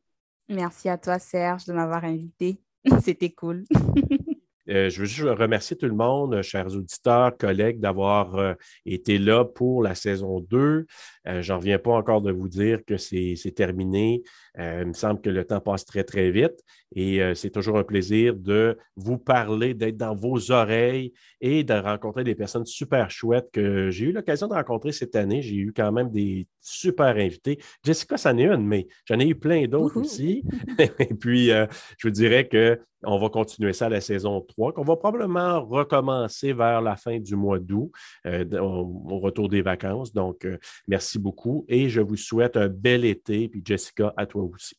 Merci 0.49 0.89
à 0.89 0.97
toi, 0.97 1.19
Serge, 1.19 1.65
de 1.65 1.73
m'avoir 1.73 2.03
invité. 2.03 2.61
C'était 3.01 3.31
cool. 3.31 3.65
Euh, 4.71 4.89
je 4.89 5.01
veux 5.01 5.05
juste 5.05 5.27
remercier 5.27 5.75
tout 5.75 5.85
le 5.85 5.93
monde, 5.93 6.35
euh, 6.35 6.41
chers 6.41 6.73
auditeurs, 6.73 7.35
collègues, 7.37 7.79
d'avoir 7.79 8.35
euh, 8.35 8.53
été 8.85 9.17
là 9.17 9.43
pour 9.43 9.83
la 9.83 9.95
saison 9.95 10.39
2. 10.39 10.85
Euh, 11.27 11.41
J'en 11.41 11.57
reviens 11.57 11.77
pas 11.77 11.91
encore 11.91 12.21
de 12.21 12.31
vous 12.31 12.47
dire 12.47 12.79
que 12.85 12.95
c'est 12.97 13.35
terminé. 13.55 14.23
Il 14.57 14.87
me 14.87 14.93
semble 14.93 15.21
que 15.21 15.29
le 15.29 15.45
temps 15.45 15.61
passe 15.61 15.85
très, 15.85 16.03
très 16.03 16.29
vite 16.29 16.59
et 16.93 17.21
c'est 17.35 17.51
toujours 17.51 17.77
un 17.77 17.85
plaisir 17.85 18.35
de 18.35 18.77
vous 18.97 19.17
parler, 19.17 19.73
d'être 19.73 19.95
dans 19.95 20.13
vos 20.13 20.51
oreilles 20.51 21.13
et 21.39 21.63
de 21.63 21.73
rencontrer 21.73 22.25
des 22.25 22.35
personnes 22.35 22.65
super 22.65 23.09
chouettes 23.09 23.49
que 23.53 23.89
j'ai 23.91 24.07
eu 24.07 24.11
l'occasion 24.11 24.47
de 24.47 24.53
rencontrer 24.53 24.91
cette 24.91 25.15
année. 25.15 25.41
J'ai 25.41 25.55
eu 25.55 25.73
quand 25.73 25.93
même 25.93 26.11
des 26.11 26.47
super 26.59 27.15
invités. 27.15 27.59
Jessica, 27.85 28.17
c'en 28.17 28.37
est 28.37 28.45
une, 28.45 28.67
mais 28.67 28.87
j'en 29.05 29.19
ai 29.19 29.27
eu 29.27 29.35
plein 29.35 29.67
d'autres 29.67 30.01
aussi. 30.01 30.43
et 30.79 31.13
puis, 31.15 31.47
je 31.47 31.67
vous 32.07 32.11
dirais 32.11 32.49
que 32.49 32.77
on 33.03 33.17
va 33.17 33.29
continuer 33.29 33.73
ça 33.73 33.87
à 33.87 33.89
la 33.89 34.01
saison 34.01 34.41
3, 34.41 34.60
qu'on 34.69 34.83
va 34.83 34.95
probablement 34.95 35.65
recommencer 35.65 36.53
vers 36.53 36.81
la 36.81 36.95
fin 36.95 37.19
du 37.19 37.35
mois 37.35 37.59
d'août, 37.59 37.91
euh, 38.27 38.45
au, 38.59 39.03
au 39.09 39.19
retour 39.19 39.49
des 39.49 39.61
vacances. 39.61 40.13
Donc, 40.13 40.45
euh, 40.45 40.57
merci 40.87 41.17
beaucoup 41.17 41.65
et 41.67 41.89
je 41.89 42.01
vous 42.01 42.17
souhaite 42.17 42.57
un 42.57 42.67
bel 42.67 43.05
été. 43.05 43.49
Puis, 43.49 43.61
Jessica, 43.65 44.13
à 44.15 44.25
toi 44.25 44.43
aussi. 44.43 44.75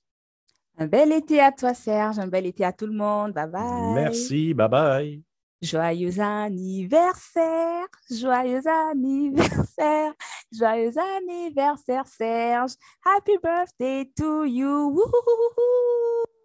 Un 0.79 0.87
bel 0.87 1.12
été 1.12 1.40
à 1.40 1.53
toi, 1.53 1.75
Serge. 1.75 2.18
Un 2.18 2.29
bel 2.29 2.47
été 2.47 2.64
à 2.64 2.73
tout 2.73 2.87
le 2.87 2.95
monde. 2.95 3.33
Bye 3.33 3.51
bye. 3.51 3.95
Merci. 3.95 4.55
Bye 4.55 4.68
bye. 4.68 5.23
Joyeux 5.62 6.18
anniversaire, 6.18 7.87
joyeux 8.11 8.66
anniversaire, 8.66 10.12
joyeux 10.51 10.92
anniversaire, 11.16 12.05
Serge. 12.09 12.73
Happy 13.07 13.38
birthday 13.40 14.11
to 14.16 14.45
you. 14.45 15.01